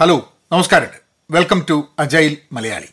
Hello 0.00 0.14
നമസ്കാരം. 0.52 0.90
Welcome 1.30 1.60
to 1.68 1.76
agile 2.02 2.36
Malayali 2.56 2.90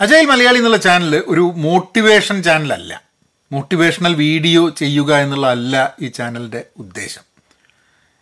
agile 0.00 0.26
Malayali 0.30 0.58
എന്നുള്ള 0.60 0.76
channel 0.86 1.14
ഒരു 1.32 1.44
മോട്ടിവേഷൻ 1.66 2.42
ചാനലല്ല 2.46 2.92
മോട്ടിവേഷണൽ 3.52 4.14
വീഡിയോ 4.14 4.68
ചെയ്യുക 4.80 5.10
എന്നുള്ളതല്ല 5.24 5.96
ഈ 6.02 6.08
ചാനലിന്റെ 6.18 6.62
ഉദ്ദേശം. 6.82 7.24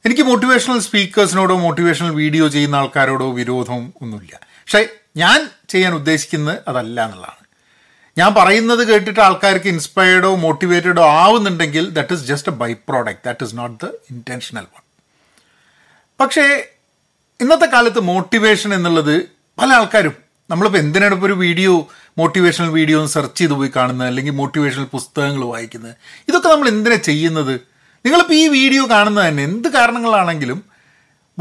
എനിക്ക് 0.04 0.22
മോട്ടിവേഷണൽ 0.22 0.79
സ്പീക്കേഴ്സിനോടോ 0.87 1.56
മോട്ടിവേഷണൽ 1.66 2.14
വീഡിയോ 2.22 2.48
ചെയ്യുന്ന 2.48 2.76
ആൾക്കാരോടോ 2.82 3.29
വിരോധവും 3.40 3.92
ഒന്നുമില്ല. 4.02 4.34
പക്ഷേ 4.62 4.88
ഞാൻ 5.16 5.50
ചെയ്യാൻ 5.68 5.94
ഉദ്ദേശിക്കുന്നത് 5.94 6.58
അതല്ല 6.68 7.04
എന്നുള്ളതാണ്. 7.04 7.44
ഞാൻ 8.18 8.34
പറയുന്നത് 8.40 8.82
കേട്ടിട്ട് 8.92 9.20
ആൾക്കാർക്ക് 9.28 9.68
ഇൻസ്പയർഡോ 9.76 10.34
മോട്ടിവേറ്റഡോ 10.46 11.06
ആവുന്നുണ്ടെങ്കിൽ 11.22 11.86
that 11.98 12.12
is 12.12 12.24
just 12.32 12.52
a 12.52 12.60
by 12.64 12.72
product 12.72 13.24
that 13.24 13.44
is 13.44 13.56
not 13.62 13.78
the 13.84 13.88
intentional 14.10 14.66
one 14.74 14.84
പക്ഷേ 16.20 16.46
ഇന്നത്തെ 17.42 17.66
കാലത്ത് 17.66 18.00
മോട്ടിവേഷൻ 18.00 18.74
എന്നുള്ളത് 18.74 19.14
പല 19.58 19.68
ആൾക്കാരും 19.72 20.14
നമ്മളിപ്പോൾ 20.50 20.78
എന്തിനാണ് 20.78 21.14
ഇപ്പോൾ 21.16 21.26
ഒരു 21.26 21.36
വീഡിയോ 21.42 21.72
മോട്ടിവേഷണൽ 22.18 22.68
വീഡിയോ 22.68 22.98
സെർച്ച് 23.06 23.38
ചെയ്ത് 23.40 23.54
പോയി 23.58 23.70
കാണുന്നത്? 23.76 24.08
അല്ലെങ്കിൽ 24.08 24.34
മോട്ടിവേഷണൽ 24.40 24.84
പുസ്തകങ്ങൾ 24.94 25.42
വായിക്കുന്നത്? 25.52 25.95
ഇതൊക്കെ 26.28 26.48
നമ്മൾ 26.48 26.68
എന്തിനാണ് 26.68 27.02
ചെയ്യുന്നത്? 27.10 27.54
നിങ്ങളിപ്പോൾ 28.04 28.34
ഈ 28.34 28.45
വീഡിയോ 28.58 28.82
കാണുന്നത് 28.90 29.28
തന്നെ 29.28 29.42
എന്ത് 29.50 29.68
കാരണങ്ങളാണെങ്കിലും 29.76 30.58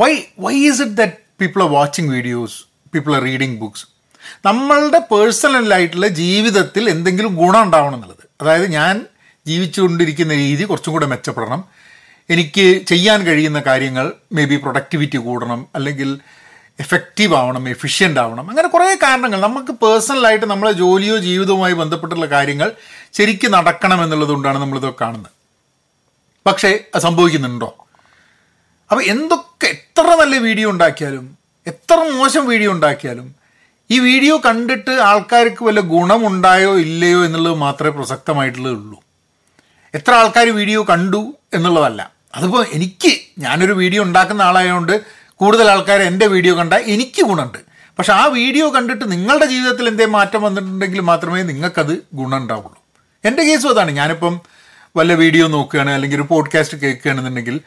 why 0.02 0.12
why 0.46 0.56
is 0.70 0.82
it 0.86 0.98
that 1.02 1.18
people 1.42 1.64
are 1.64 1.70
watching 1.78 2.12
videos 2.16 2.58
people 2.94 3.16
are 3.16 3.24
reading 3.30 3.58
books 3.64 3.86
നമ്മളുടെ 4.46 5.00
പേഴ്സണലായിട്ടുള്ള 5.12 6.08
ജീവിതത്തിൽ 6.22 6.90
എന്തെങ്കിലും 6.90 7.36
ഗുണം 7.36 7.62
ഉണ്ടാവണം 7.62 7.96
എന്നുള്ളത്. 7.98 8.24
അതായത് 8.42 8.68
ഞാൻ 8.80 9.06
ജീവിച്ചുകൊണ്ടിരിക്കുന്ന 9.48 10.34
രീതി 10.34 10.64
കുറച്ചും 10.64 10.94
കൂടെ 10.94 11.06
മെച്ചപ്പെടണം. 11.06 11.62
എനിക്ക് 12.30 12.86
ചെയ്യാൻ 12.86 13.26
കഴിയുന്ന 13.28 13.60
കാര്യങ്ങൾ 13.60 14.14
മേ 14.32 14.46
ബി 14.46 14.56
പ്രൊഡക്ടിവിറ്റി 14.56 15.18
കൂടണം 15.18 15.68
അല്ലെങ്കിൽ 15.76 16.20
എഫക്റ്റീവ് 16.80 17.36
ആവണം 17.36 17.70
എഫിഷ്യന്റ് 17.70 18.20
ആവണം. 18.20 18.50
അങ്ങനെ 18.50 18.68
കുറേ 18.68 18.96
കാരണങ്ങൾ. 18.96 19.40
നമുക്ക് 19.40 19.72
പേഴ്സണലായിട്ട് 19.72 20.46
നമ്മളെ 20.46 20.72
ജോലിയോ 20.72 21.18
ജീവിതവുമായി 21.18 21.74
ബന്ധപ്പെട്ടുള്ള 21.74 22.26
കാര്യങ്ങൾ 22.26 22.72
ശരിക്കും 23.14 23.52
നടക്കണം 23.52 24.04
എന്നുള്ളതുകൊണ്ടാണ് 24.04 24.62
നമ്മളിതൊക്കെ 24.62 25.04
കാണുന്നത്. 25.04 25.34
പക്ഷേ 26.48 26.80
അത് 26.96 27.02
സംഭവിക്കുന്നുണ്ടോ? 27.02 27.88
അപ്പോൾ 28.92 29.04
എന്തൊക്കെ 29.04 29.68
എത്ര 29.68 30.16
നല്ല 30.22 30.38
വീഡിയോ 30.38 30.70
ഉണ്ടാക്കിയാലും 30.70 31.38
എത്ര 31.68 31.96
മോശം 31.96 32.48
വീഡിയോ 32.48 32.72
ഉണ്ടാക്കിയാലും 32.72 33.36
ഈ 33.90 34.00
വീഡിയോ 34.00 34.38
കണ്ടിട്ട് 34.38 34.92
ആൾക്കാർക്ക് 34.92 35.66
വല്ല 35.66 35.80
ഗുണമുണ്ടായോ 35.80 36.80
ഇല്ലയോ 36.80 37.26
എന്നുള്ളത് 37.26 37.56
മാത്രമേ 37.56 37.92
പ്രസക്തമായിട്ടുള്ളൂ 37.98 39.00
എത്ര 39.94 40.12
ആൾക്കാർ 40.12 40.50
വീഡിയോ 40.50 40.86
കണ്ടു 40.90 41.34
എന്നുള്ളതല്ല. 41.54 42.19
അതിപ്പോൾ 42.34 42.66
എനിക്ക് 42.68 43.12
ഞാനൊരു 43.40 43.74
വീഡിയോ 43.74 44.04
ഉണ്ടാക്കുന്ന 44.04 44.42
ആളായതുകൊണ്ട് 44.42 45.02
കൂടുതൽ 45.36 45.72
ആൾക്കാർ 45.72 46.02
എന്റെ 46.02 46.28
വീഡിയോ 46.28 46.56
കണ്ടാൽ 46.56 46.82
എനിക്ക് 46.82 47.22
ഗുണമുണ്ട് 47.22 47.58
പക്ഷെ 48.00 48.14
ആ 48.14 48.26
വീഡിയോ 48.26 48.74
കണ്ടിട്ട് 48.74 49.12
നിങ്ങളുടെ 49.12 49.46
ജീവിതത്തിൽ 49.46 49.88
എന്തെങ്കിലും 49.88 50.12
മാറ്റം 50.12 50.42
വന്നിട്ടുണ്ടെങ്കിൽ 50.42 51.00
മാത്രമേ 51.00 51.44
നിങ്ങൾക്കത് 51.44 52.04
ഗുണം 52.14 52.38
ഉണ്ടാവുള്ളൂ 52.38 52.80
എന്റെ 53.24 53.44
കേസും 53.44 53.70
അതാണ്. 53.70 53.92
ഞാനിപ്പം 53.92 54.40
വല്ല 54.96 55.14
വീഡിയോ 55.14 55.48
നോക്കുകയാണ് 55.48 55.92
അല്ലെങ്കിൽ 55.92 56.18
ഒരു 56.18 56.24
podcast 56.24 56.78
കേൾക്കുകയാണെന്നുണ്ടെങ്കിൽ 56.78 57.60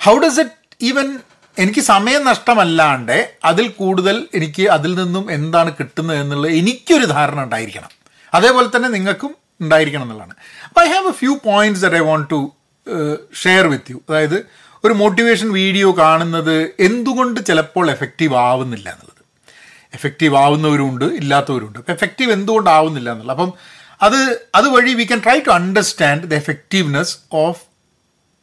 how 0.00 0.18
does 0.18 0.40
it 0.40 0.84
even 0.84 1.18
എനിക്ക് 1.58 1.80
സമയം 1.80 2.24
നഷ്ടമല്ലാണ്ട് 2.24 3.36
അതിൽ 3.44 3.68
കൂടുതൽ 3.68 4.28
എനിക്ക് 4.34 4.68
അതിൽ 4.68 4.94
നിന്നും 4.94 5.32
എന്താണ് 5.32 5.70
കിട്ടുന്നത് 5.80 6.20
എന്നുള്ളത് 6.20 6.52
എനിക്കൊരു 6.52 7.04
ധാരണ 7.04 7.42
ഉണ്ടായിരിക്കണം. 7.42 7.90
അതേപോലെ 8.34 8.76
തന്നെ 8.76 8.88
നിങ്ങൾക്കും 8.88 9.36
ഉണ്ടായിരിക്കണം 9.60 10.02
എന്നുള്ളതാണ്. 10.02 10.34
അപ്പോൾ 10.68 10.84
I 10.84 10.92
have 10.92 11.08
a 11.08 11.12
few 11.12 11.34
points 11.44 11.84
that 11.84 11.96
I 11.96 11.98
want 11.98 12.30
to 12.30 12.52
share 13.34 13.66
with 13.66 13.92
you 13.92 14.02
അതായത് 14.10 14.46
ഒരു 14.84 14.92
മോട്ടിവേഷൻ 14.92 15.52
വീഡിയോ 15.52 15.98
കാണുന്നത് 15.98 16.70
എന്തുകൊണ്ട് 16.80 17.46
ചിലപ്പോൾ 17.46 17.90
എഫക്റ്റീവ് 17.90 18.34
ആവുന്നില്ല 18.34 18.88
എന്നുള്ളത്. 18.88 19.22
എഫക്റ്റീവ് 19.94 20.36
ആവുന്നവരുണ്ട് 20.36 21.04
ഇല്ലാത്തവരുണ്ട്. 21.04 21.78
അപ്പം 21.78 21.92
എഫക്റ്റീവ് 21.92 22.32
എന്തുകൊണ്ട് 22.32 22.70
ആവുന്നില്ല 22.70 23.12
എന്നുള്ളത്. 23.12 23.40
അപ്പം 23.40 23.52
അത് 24.02 24.46
അതുവഴി 24.54 24.94
we 24.94 25.04
can 25.04 25.20
try 25.20 25.38
to 25.38 25.50
understand 25.50 26.24
the 26.24 26.34
effectiveness 26.34 27.18
of 27.32 27.62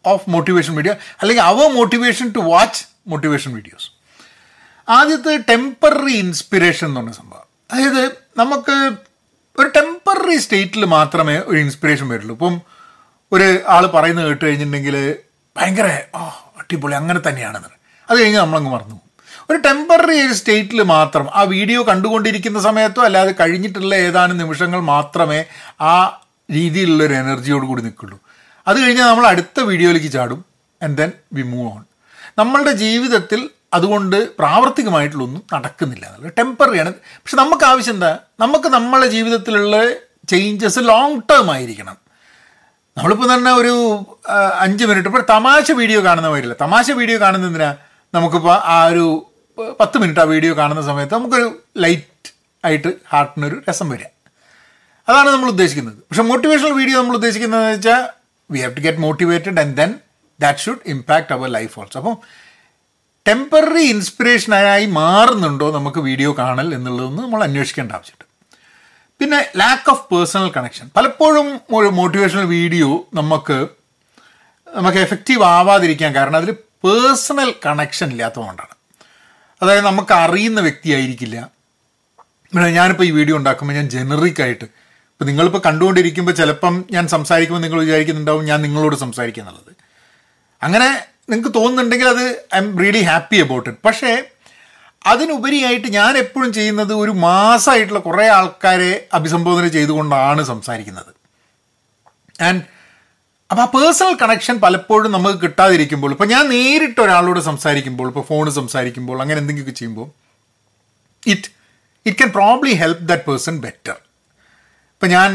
of 0.06 0.30
motivation 0.30 0.76
video 0.76 0.94
അല്ലെങ്കിൽ 1.22 1.44
our 1.44 1.74
motivation 1.74 2.32
to 2.32 2.40
watch 2.40 2.86
motivation 3.08 3.54
videos 3.54 3.92
ആദ്യത്തെ 4.90 5.38
ടെമ്പററി 5.38 6.12
ഇൻസ്പിറേഷൻ 6.12 6.88
എന്ന് 6.88 7.00
പറഞ്ഞ 7.00 7.12
സംഭവം. 7.12 7.48
അതായത് 7.72 8.12
നമുക്ക് 8.38 8.92
ഒരു 9.60 9.68
ടെമ്പററി 9.68 10.38
സ്റ്റേറ്റിൽ 10.38 10.86
മാത്രമേ 10.86 11.40
ഒരു 11.40 11.58
ഇൻസ്പിറേഷൻ 11.58 12.10
വരുള്ളൂ. 12.10 12.36
ഇപ്പം 12.36 12.62
ഒരു 13.32 13.60
ആൾ 13.68 13.86
പറയുന്നത് 13.86 14.28
കേട്ട് 14.28 14.46
കഴിഞ്ഞിട്ടുണ്ടെങ്കിൽ 14.46 15.16
ഭയങ്കര 15.58 15.88
ആ 16.16 16.24
അടിപൊളി 16.60 16.94
അങ്ങനെ 16.94 17.20
തന്നെയാണെന്ന്. 17.28 17.70
അത് 18.10 18.22
കഴിഞ്ഞ് 18.22 18.38
നമ്മളങ്ങ് 18.38 18.72
മറന്നു 18.72 18.98
ഒരു 19.50 19.58
ടെമ്പററി 19.58 20.34
സ്റ്റേറ്റിൽ 20.34 20.82
മാത്രം 20.82 21.30
ആ 21.34 21.44
വീഡിയോ 21.44 21.84
കണ്ടുകൊണ്ടിരിക്കുന്ന 21.84 22.60
സമയത്തോ 22.60 23.02
അല്ലാതെ 23.02 23.36
കഴിഞ്ഞിട്ടുള്ള 23.40 23.96
ഏതാനും 23.96 24.38
നിമിഷങ്ങൾ 24.38 24.80
മാത്രമേ 24.80 25.46
ആ 25.82 26.22
രീതിയിലുള്ളൊരു 26.52 27.14
എനർജിയോട് 27.14 27.66
കൂടി 27.66 27.82
നിൽക്കുള്ളൂ. 27.82 28.20
അത് 28.68 28.78
കഴിഞ്ഞാൽ 28.84 29.08
നമ്മൾ 29.08 29.28
അടുത്ത 29.28 29.60
വീഡിയോയിലേക്ക് 29.60 30.12
ചാടും 30.12 30.46
and 30.84 30.98
then 30.98 31.12
we 31.34 31.42
move 31.42 31.72
on 31.72 31.84
നമ്മളുടെ 32.38 32.72
ജീവിതത്തിൽ 32.72 33.50
അതുകൊണ്ട് 33.74 34.38
പ്രാവർത്തികമായിട്ടുള്ളൊന്നും 34.38 35.44
നടക്കുന്നില്ല. 35.54 36.06
എന്നുള്ളത് 36.06 36.34
ടെമ്പററിയാണ് 36.38 36.94
പക്ഷെ 36.94 37.38
നമുക്ക് 37.38 37.64
ആവശ്യം 37.64 37.94
എന്താ? 37.94 38.20
നമുക്ക് 38.40 38.68
നമ്മളെ 38.68 39.08
ജീവിതത്തിലുള്ള 39.08 39.78
ചേഞ്ചസ് 40.28 40.80
ലോങ് 40.80 41.22
ടേം 41.32 41.52
ആയിരിക്കണം. 41.52 41.98
നമ്മളിപ്പോൾ 42.98 43.28
തന്നെ 43.34 43.52
ഒരു 43.62 43.74
അഞ്ച് 44.66 44.84
മിനിറ്റ്. 44.90 45.10
ഇപ്പോൾ 45.12 45.24
തമാശ 45.34 45.66
വീഡിയോ 45.82 46.00
കാണുന്ന 46.08 46.30
വരില്ല 46.36 46.56
തമാശ 46.64 46.88
വീഡിയോ 47.02 47.18
കാണുന്നതിനാ 47.26 47.70
നമുക്കിപ്പോൾ 48.16 48.56
ആ 48.76 48.78
ഒരു 48.92 49.06
പത്ത് 49.80 49.98
മിനിറ്റ് 50.02 50.22
ആ 50.24 50.26
വീഡിയോ 50.34 50.54
കാണുന്ന 50.60 50.82
സമയത്ത് 50.90 51.14
നമുക്കൊരു 51.20 51.50
ലൈറ്റ് 51.84 52.32
ആയിട്ട് 52.64 52.92
ഹാർട്ടിനൊരു 53.12 53.58
രസം 53.68 53.88
വരിക. 53.94 54.10
അതാണ് 55.08 55.30
നമ്മൾ 55.36 55.50
ഉദ്ദേശിക്കുന്നത്. 55.54 55.98
പക്ഷെ 56.10 56.24
മോട്ടിവേഷണൽ 56.32 56.74
വീഡിയോ 56.82 56.98
നമ്മൾ 57.02 57.16
ഉദ്ദേശിക്കുന്നത് 57.20 57.66
വെച്ചാൽ 57.74 58.02
we 58.50 58.60
have 58.64 58.76
to 58.78 58.84
get 58.88 59.02
motivated 59.08 59.60
and 59.64 59.76
then 59.82 59.92
that 60.40 60.64
should 60.66 60.84
impact 60.94 61.34
our 61.38 61.50
life 61.58 61.74
also 61.80 61.98
അപ്പം 62.02 62.18
ടെമ്പററി 63.26 63.86
ഇൻസ്പിറേഷനായി 63.94 64.86
മാറുന്നുണ്ടോ 65.00 65.68
നമുക്ക് 65.78 66.00
വീഡിയോ 66.10 66.32
കാണൽ 66.42 66.68
എന്നുള്ളതൊന്നും 66.78 67.24
നമ്മൾ 67.26 67.42
അന്വേഷിക്കേണ്ട 67.48 67.92
ആവശ്യമുണ്ട് 67.98 68.26
പിന്നെ 69.22 69.40
ലാക്ക് 69.58 69.90
ഓഫ് 69.92 70.14
പേഴ്സണൽ 70.14 70.52
കണക്ഷൻ 70.58 70.90
പലപ്പോഴും 70.98 71.48
ഒരു 71.78 71.88
മോട്ടിവേഷണൽ 71.88 72.46
വീഡിയോ 72.46 73.08
നമുക്ക് 73.14 73.58
നമുക്ക് 74.68 74.98
എഫക്റ്റീവ് 74.98 75.44
ആവാതിരിക്കാൻ 75.44 76.16
കാരണം 76.16 76.38
അതിൽ 76.38 76.52
പേഴ്സണൽ 76.86 77.54
കണക്ഷൻ 77.66 78.10
ഇല്ലാത്തതുകൊണ്ടാണ്. 78.10 78.76
അതായത് 79.62 79.86
നമുക്ക് 79.86 80.14
അറിയുന്ന 80.14 80.62
വ്യക്തിയായിരിക്കില്ല. 80.62 81.38
ഞാനിപ്പോൾ 82.78 83.04
ഈ 83.04 83.12
വീഡിയോ 83.12 83.38
ഉണ്ടാക്കുമ്പോൾ 83.38 83.74
ഞാൻ 83.74 83.90
ജനറിക് 83.90 84.42
ആയിട്ട് 84.42 84.64
ഇപ്പോൾ 84.64 85.26
നിങ്ങളിപ്പോൾ 85.26 85.62
കണ്ടുകൊണ്ടിരിക്കുമ്പോൾ 85.66 86.32
ചിലപ്പം 86.32 86.86
ഞാൻ 86.92 87.08
സംസാരിക്കുമ്പോൾ 87.08 87.62
നിങ്ങൾ 87.62 87.80
വിചാരിക്കുന്നുണ്ടാവും 87.80 88.46
ഞാൻ 88.46 88.62
നിങ്ങളോട് 88.62 88.96
സംസാരിക്കുക 88.96 89.44
എന്നുള്ളത്. 89.44 89.74
അങ്ങനെ 90.64 90.90
നിങ്ങൾക്ക് 91.30 91.54
തോന്നുന്നുണ്ടെങ്കിൽ 91.56 92.08
അത് 92.08 92.26
I'm 92.64 92.80
really 92.80 93.02
happy 93.02 93.38
about 93.38 93.70
it. 93.70 93.82
പക്ഷേ 93.86 94.24
അതിനുപരിയായിട്ട് 95.06 95.88
ഞാൻ 95.98 96.18
എപ്പോഴും 96.24 96.54
ചെയ്യുന്നത് 96.58 96.94
ഒരു 96.94 97.14
മാസമായിട്ടുള്ള 97.26 98.02
കുറേ 98.08 98.26
ആൾക്കാരെ 98.38 98.92
അഭിസംബോധന 99.18 99.68
ചെയ്തുകൊണ്ടാണ് 99.78 100.42
സംസാരിക്കുന്നത്. 100.52 101.12
ആൻഡ് 102.48 102.62
അപ്പോൾ 103.50 103.64
ആ 103.64 103.70
പേഴ്സണൽ 103.76 104.14
കണക്ഷൻ 104.22 104.56
പലപ്പോഴും 104.66 105.10
നമുക്ക് 105.12 105.40
കിട്ടാതിരിക്കുമ്പോൾ 105.46 106.12
ഇപ്പോൾ 106.16 106.28
ഞാൻ 106.34 106.44
നേരിട്ട് 106.56 107.00
ഒരാളോട് 107.06 107.40
സംസാരിക്കുമ്പോൾ 107.48 108.08
ഇപ്പോൾ 108.12 108.26
ഫോണ് 108.30 108.52
സംസാരിക്കുമ്പോൾ 108.60 109.18
അങ്ങനെ 109.22 109.40
എന്തെങ്കിലുമൊക്കെ 109.42 109.76
ചെയ്യുമ്പോൾ 109.80 110.08
it 111.24 111.50
it 112.06 112.18
can 112.20 112.32
probably 112.38 112.74
help 112.84 113.04
that 113.10 113.26
person 113.30 113.58
better 113.66 113.98
ഇപ്പം 114.94 115.10
ഞാൻ 115.18 115.32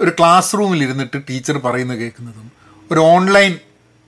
ഒരു 0.00 0.10
ക്ലാസ് 0.18 0.50
റൂമിൽ 0.58 0.82
ഇരുന്നിട്ട് 0.86 1.18
ടീച്ചർ 1.28 1.56
പറയുന്നത് 1.66 1.98
കേൾക്കുന്നതും 2.02 2.50
ഒരു 2.92 3.00
ഓൺലൈൻ 3.14 3.52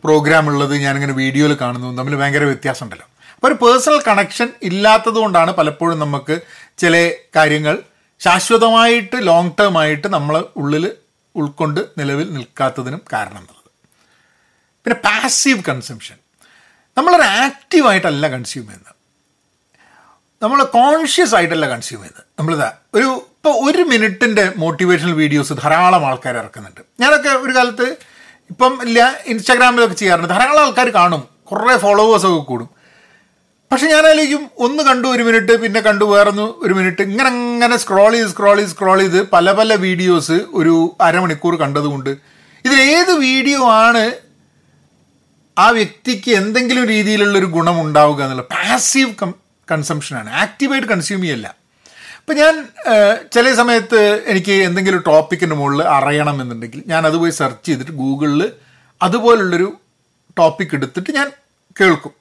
പ്രോഗ്രാം 0.04 0.46
ഉള്ളത് 0.50 0.74
ഞാനിങ്ങനെ 0.84 1.14
വീഡിയോയിൽ 1.22 1.54
കാണുന്നതും 1.62 1.96
തമ്മിൽ 1.98 2.14
ഭയങ്കര 2.20 2.44
വ്യത്യാസമുണ്ടല്ലോ. 2.52 3.06
അപ്പോൾ 3.42 3.54
ഒരു 3.54 3.64
പേഴ്സണൽ 3.64 4.02
കണക്ഷൻ 4.08 4.48
ഇല്ലാത്തത് 4.62 5.14
കൊണ്ടാണ് 5.14 5.52
പലപ്പോഴും 5.52 5.98
നമുക്ക് 5.98 6.40
ചില 6.78 7.10
കാര്യങ്ങൾ 7.36 7.82
ശാശ്വതമായിട്ട് 8.20 9.16
ലോങ് 9.20 9.50
ടേം 9.60 9.78
ആയിട്ട് 9.78 10.08
നമ്മൾ 10.08 10.44
ഉള്ളിൽ 10.56 10.96
ഉൾക്കൊണ്ട് 11.36 11.80
നിലവിൽ 11.98 12.32
നിൽക്കാത്തതിനും 12.34 13.00
കാരണം 13.12 13.38
എന്നുള്ളത്. 13.38 13.70
പിന്നെ 14.84 14.96
പാസീവ് 15.04 15.62
കൺസംഷൻ 15.68 16.14
നമ്മളൊരു 16.98 17.22
ആക്റ്റീവായിട്ടല്ല 17.22 18.28
കൺസ്യൂം 18.28 18.66
ചെയ്യുന്നത്. 18.66 18.94
നമ്മൾ 20.42 20.62
കോൺഷ്യസ് 20.62 21.34
ആയിട്ടല്ല 21.34 21.66
കൺസ്യൂം 21.68 22.00
ചെയ്യുന്നത്. 22.00 22.24
നമ്മളിതാ 22.38 22.72
ഒരു 22.94 23.04
ഇപ്പോൾ 23.04 23.70
ഒരു 23.70 23.82
മിനിറ്റിന്റെ 23.82 24.52
മോട്ടിവേഷണൽ 24.56 25.12
വീഡിയോസ് 25.12 25.52
ധാരാളം 25.52 26.06
ആൾക്കാർ 26.06 26.36
ഇറക്കുന്നുണ്ട്. 26.36 26.80
ഞാനൊക്കെ 27.00 27.28
ഒരു 27.28 27.56
കാലത്ത് 27.56 27.96
ഇപ്പം 28.50 28.78
ഇല്ല 28.82 29.14
ഇൻസ്റ്റാഗ്രാമിലൊക്കെ 29.26 29.94
ചെയ്യാറുണ്ട്. 29.94 30.28
ധാരാളം 30.28 30.62
ആൾക്കാർ 30.64 30.88
കാണും. 30.88 31.28
കുറേ 31.52 31.78
ഫോളോവേഴ്സൊക്കെ 31.78 32.38
കൂടും. 32.38 32.81
പക്ഷെ 33.72 33.86
ഞാനാലേക്കും 33.92 34.42
ഒന്ന് 34.64 34.82
കണ്ടു 34.86 35.06
ഒരു 35.14 35.22
മിനിറ്റ് 35.26 35.54
പിന്നെ 35.60 35.80
കണ്ടു 35.86 36.04
വേറൊന്ന് 36.12 36.46
ഒരു 36.64 36.72
മിനിറ്റ്. 36.78 37.02
ഇങ്ങനെ 37.10 37.28
അങ്ങനെ 37.34 37.76
സ്ക്രോൾ 37.82 38.10
ചെയ്ത് 38.14 38.30
സ്ക്രോൾ 38.32 38.56
ചെയ്ത് 38.58 38.72
സ്ക്രോൾ 38.72 38.98
ചെയ്ത് 39.02 39.20
പല 39.34 39.52
പല 39.58 39.74
വീഡിയോസ് 39.84 40.36
ഒരു 40.60 40.74
അരമണിക്കൂർ 41.06 41.54
കണ്ടതുകൊണ്ട്. 41.62 42.10
ഇതിലേത് 42.66 43.12
വീഡിയോ 43.28 43.60
ആണ് 43.86 44.04
ആ 45.56 45.66
വ്യക്തിക്ക് 45.78 46.30
എന്തെങ്കിലും 46.40 46.84
രീതിയിലുള്ളൊരു 46.92 47.48
ഗുണം 47.56 47.76
ഉണ്ടാവുക 47.84 48.22
എന്നുള്ള 48.26 48.46
പാസീവ് 48.54 49.10
കം 49.22 49.32
കൺസംഷനാണ് 49.68 50.30
ആക്റ്റീവായിട്ട് 50.44 50.88
കൺസ്യൂം 50.94 51.20
ചെയ്യല്ല. 51.24 51.48
അപ്പം 52.20 52.36
ഞാൻ 52.42 52.54
ചില 53.34 53.54
സമയത്ത് 53.60 54.00
എനിക്ക് 54.32 54.56
എന്തെങ്കിലും 54.68 55.02
ടോപ്പിക്കിന്റെ 55.10 55.56
മുകളിൽ 55.60 55.82
അറിയണമെന്നുണ്ടെങ്കിൽ 55.96 56.82
ഞാൻ 56.92 57.02
അത് 57.10 57.16
പോയി 57.22 57.32
സെർച്ച് 57.40 57.66
ചെയ്തിട്ട് 57.68 57.94
ഗൂഗിളിൽ 58.02 58.42
അതുപോലുള്ളൊരു 59.00 59.68
ടോപ്പിക് 60.40 60.74
എടുത്തിട്ട് 60.78 61.10
ഞാൻ 61.20 61.30
കേൾക്കും. 61.80 62.14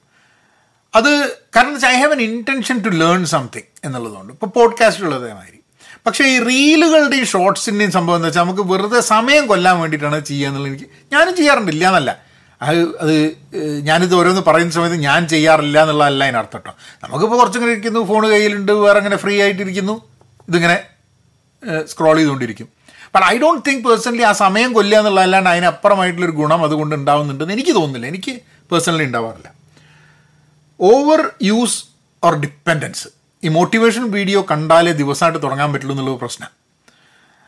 അത് 0.94 1.32
കാരണം 1.56 1.72
വെച്ചാൽ 1.72 1.88
I 1.88 1.96
have 1.96 2.12
an 2.12 2.22
intention 2.22 2.78
to 2.78 2.88
learn 2.88 3.24
something 3.26 3.62
എന്നുള്ളതുകൊണ്ട്. 3.84 4.32
ഇപ്പോൾ 4.32 4.46
പോഡ്കാസ്റ്റുള്ളത് 4.46 5.24
അതേമാതിരി. 5.24 5.58
പക്ഷേ 6.06 6.24
ഈ 6.24 6.42
റീലുകളുടെയും 6.42 7.26
ഷോർട്സിന്റെയും 7.26 7.90
സംഭവം 7.90 8.16
എന്ന് 8.16 8.28
വെച്ചാൽ 8.28 8.42
നമുക്ക് 8.42 8.72
വെറുതെ 8.72 9.00
സമയം 9.00 9.46
കൊല്ലാൻ 9.46 9.80
വേണ്ടിയിട്ടാണ് 9.80 10.24
ചെയ്യുക 10.24 10.48
എന്നുള്ളത് 10.48 10.72
എനിക്ക് 10.72 11.14
ഞാനും 11.14 11.36
ചെയ്യാറുണ്ട് 11.36 11.72
ഇല്ല 11.72 11.86
എന്നല്ല. 11.86 12.18
അത് 12.62 12.98
അത് 12.98 13.36
ഞാനിത് 13.80 14.14
ഓരോന്ന് 14.14 14.42
പറയുന്ന 14.46 14.72
സമയത്ത് 14.72 14.96
ഞാൻ 14.96 15.28
ചെയ്യാറില്ല 15.28 15.82
എന്നുള്ളതല്ല 15.82 16.24
അതിനർത്ഥം 16.24 16.60
കേട്ടോ. 16.66 16.76
നമുക്കിപ്പോൾ 17.04 17.38
കുറച്ചിങ്ങനെ 17.38 17.72
ഇരിക്കുന്നു 17.72 18.06
ഫോൺ 18.06 18.28
കയ്യിലുണ്ട് 18.28 18.72
വേറെ 18.72 18.98
അങ്ങനെ 18.98 19.16
ഫ്രീ 19.16 19.42
ആയിട്ടിരിക്കുന്നു. 19.42 19.92
ഇതിങ്ങനെ 20.48 20.82
സ്ക്രോൾ 21.86 22.16
ചെയ്തുകൊണ്ടിരിക്കും. 22.16 22.68
But 23.14 23.26
I 23.26 23.38
don't 23.38 23.70
think 23.70 23.88
personally 23.88 24.22
ആ 24.22 24.32
സമയം 24.32 24.72
കൊല്ലുക 24.72 24.98
എന്നുള്ളതല്ലാണ്ട് 24.98 25.50
അതിനപ്പുറമായിട്ടുള്ളൊരു 25.50 26.32
ഗുണം 26.32 26.64
അതുകൊണ്ട് 26.64 26.94
ഉണ്ടാവുന്നുണ്ടെന്ന് 26.94 27.54
എനിക്ക് 27.54 27.74
തോന്നുന്നില്ല. 27.74 28.06
എനിക്ക് 28.06 28.40
പേഴ്സണലി 28.72 29.04
ഉണ്ടാവാറില്ല. 29.04 29.61
ഓവർ 30.80 31.20
യൂസ് 31.50 31.78
ഓർ 32.22 32.34
ഡിപ്പെൻഡൻസ് 32.44 33.08
ഈ 33.42 33.48
മോട്ടിവേഷൻ 33.58 34.04
വീഡിയോ 34.16 34.40
കണ്ടാലേ 34.50 34.92
ദിവസമായിട്ട് 35.00 35.40
തുടങ്ങാൻ 35.44 35.68
പറ്റുള്ളൂ 35.72 35.94
എന്നുള്ള 35.94 36.18
പ്രശ്നം. 36.24 36.50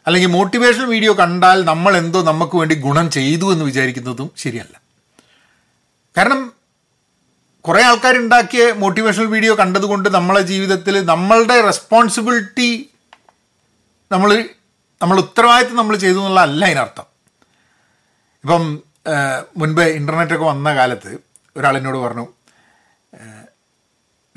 അല്ലെങ്കിൽ 0.07 0.31
മോട്ടിവേഷൻ 0.39 0.85
വീഡിയോ 0.95 1.13
കണ്ടാൽ 1.21 1.59
നമ്മൾ 1.71 1.93
എന്തോ 2.03 2.21
നമുക്ക് 2.31 2.57
വേണ്ടി 2.61 2.75
ഗുണം 2.87 3.07
ചെയ്തു 3.17 3.47
എന്ന് 3.53 3.65
വിചാരിക്കുന്നതും 3.71 4.29
ശരിയല്ല. 4.43 4.75
കാരണം 6.17 6.41
കുറേ 7.65 7.83
ആൾക്കാരുണ്ടാക്കിയ 7.91 8.65
മോട്ടിവേഷണൽ 8.83 9.29
വീഡിയോ 9.35 9.53
കണ്ടതുകൊണ്ട് 9.61 10.09
നമ്മളെ 10.17 10.43
ജീവിതത്തിൽ 10.53 10.95
നമ്മളുടെ 11.13 11.57
റെസ്പോൺസിബിലിറ്റി 11.69 12.71
നമ്മൾ 14.11 14.31
നമ്മൾ 15.01 15.17
ഉത്തരവാദിത്വം 15.25 15.79
നമ്മൾ 15.81 15.95
ചെയ്തു 16.05 16.19
എന്നുള്ള 16.19 16.41
അല്ല 16.49 16.63
അതിനർത്ഥം. 16.71 17.07
ഇപ്പം 18.45 18.65
മുൻപ് 19.61 19.83
ഇന്റർനെറ്റൊക്കെ 19.99 20.47
വന്ന 20.53 20.69
കാലത്ത് 20.79 21.11
ഒരാൾ 21.57 21.75
എന്നോട് 21.79 21.99
പറഞ്ഞു 22.05 22.25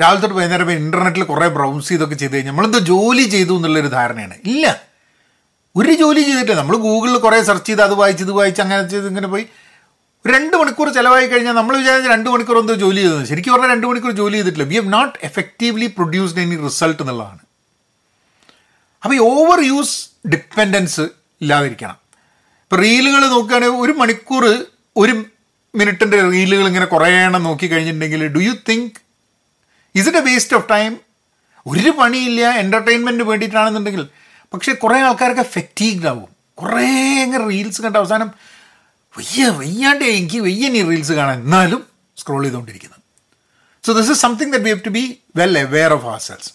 രാവിലെ 0.01 0.21
തൊട്ട് 0.21 0.35
വൈകുന്നേരം 0.35 0.71
ഇന്റർനെറ്റിൽ 0.71 1.23
കുറേ 1.23 1.47
ബ്രൗസ് 1.47 1.89
ചെയ്തൊക്കെ 1.89 2.15
ചെയ്ത് 2.15 2.33
കഴിഞ്ഞാൽ 2.33 2.51
നമ്മളെന്തോ 2.51 2.79
ജോലി 2.79 3.23
ചെയ്തു 3.23 3.53
എന്നുള്ളൊരു 3.53 3.87
ധാരണയാണ്. 3.87 4.33
ഇല്ല. 4.45 4.81
ഒരു 5.75 5.93
ജോലി 5.93 6.19
ചെയ്തിട്ടില്ല. 6.19 6.59
നമ്മൾ 6.61 6.75
ഗൂഗിളിൽ 6.77 7.17
കുറേ 7.17 7.43
സെർച്ച് 7.43 7.67
ചെയ്ത് 7.67 7.81
അത് 7.81 7.93
വായിച്ച് 7.93 8.23
ഇത് 8.23 8.31
വായിച്ച് 8.31 8.61
അങ്ങനെ 8.61 8.89
ചെയ്ത് 8.89 9.07
ഇങ്ങനെ 9.07 9.27
പോയി. 9.27 9.45
രണ്ട് 10.27 10.57
മണിക്കൂർ 10.57 10.89
ചിലവായി 10.89 11.27
കഴിഞ്ഞാൽ 11.27 11.53
നമ്മൾ 11.53 11.77
വിചാരിച്ച 11.77 12.09
രണ്ട് 12.09 12.29
മണിക്കൂർ 12.29 12.59
എന്തോ 12.59 12.73
ജോലി 12.73 13.01
ചെയ്തത്. 13.01 13.25
ശരിക്കും 13.25 13.53
പറഞ്ഞാൽ 13.53 13.71
രണ്ട് 13.71 13.87
മണിക്കൂർ 13.87 14.11
ജോലി 14.11 14.33
ചെയ്തിട്ടില്ല. 14.33 14.67
We 14.69 14.75
have 14.75 14.93
not 14.93 15.19
effectively 15.23 15.85
produced 15.85 16.39
any 16.39 16.55
result 16.63 17.03
എന്നുള്ളതാണ്. 17.03 17.39
അപ്പോൾ 19.03 19.15
ഈ 19.15 19.19
ഓവർ 19.19 19.59
യൂസ് 19.63 20.09
ഡിപ്പെൻഡൻസ് 20.29 21.01
ഇല്ലാതിരിക്കണം. 21.41 21.97
ഇപ്പോൾ 22.63 22.81
റീലുകൾ 22.81 23.27
നോക്കുകയാണെങ്കിൽ 23.27 23.77
ഒരു 23.77 23.91
മണിക്കൂർ 23.91 24.65
ഒരു 24.97 25.23
മിനിറ്റിന്റെ 25.75 26.29
റീലുകൾ 26.29 26.67
ഇങ്ങനെ 26.67 26.85
കുറേ 26.85 27.11
എണ്ണം 27.11 27.43
നോക്കി 27.43 27.67
കഴിഞ്ഞിട്ടുണ്ടെങ്കിൽ 27.67 28.27
do 28.27 28.39
you 28.39 28.51
think 28.69 29.06
is 29.99 30.07
it 30.09 30.21
a 30.21 30.25
waste 30.29 30.55
of 30.57 30.67
time 30.71 30.91
ഒരു 31.71 31.91
പണിയില്ല 31.99 32.41
എന്റർടൈൻമെന്റ് 32.63 33.23
വേണ്ടിയിട്ടാണെന്നുണ്ടെങ്കിൽ. 33.29 34.03
പക്ഷേ 34.53 34.73
കുറേ 34.83 34.97
ആൾക്കാരൊക്കെ 35.07 35.45
ഫെറ്റീഗ്ഡ് 35.55 36.07
ആവും. 36.11 36.29
കുറേ 36.59 36.85
അങ്ങനെ 37.23 37.43
റീൽസ് 37.47 37.81
കണ്ട 37.85 37.95
അവസാനം 38.01 38.29
വയ്യ 39.17 39.47
വയ്യാണ്ട് 39.59 40.05
എനിക്ക് 40.05 40.39
വയ്യ 40.47 40.69
നീ 40.75 40.81
റീൽസ് 40.89 41.13
കാണാൻ. 41.19 41.39
എന്നാലും 41.45 41.81
സ്ക്രോൾ 42.17 42.43
ചെയ്തുകൊണ്ടിരിക്കുന്നത് 42.43 43.01
so 43.83 43.93
this 43.99 44.11
is 44.11 44.21
something 44.21 44.53
that 44.53 44.65
we 44.67 44.71
have 44.75 44.85
to 44.85 44.93
be 44.99 45.03
well 45.35 45.57
aware 45.65 45.93
of 45.97 46.05
ourselves 46.27 46.49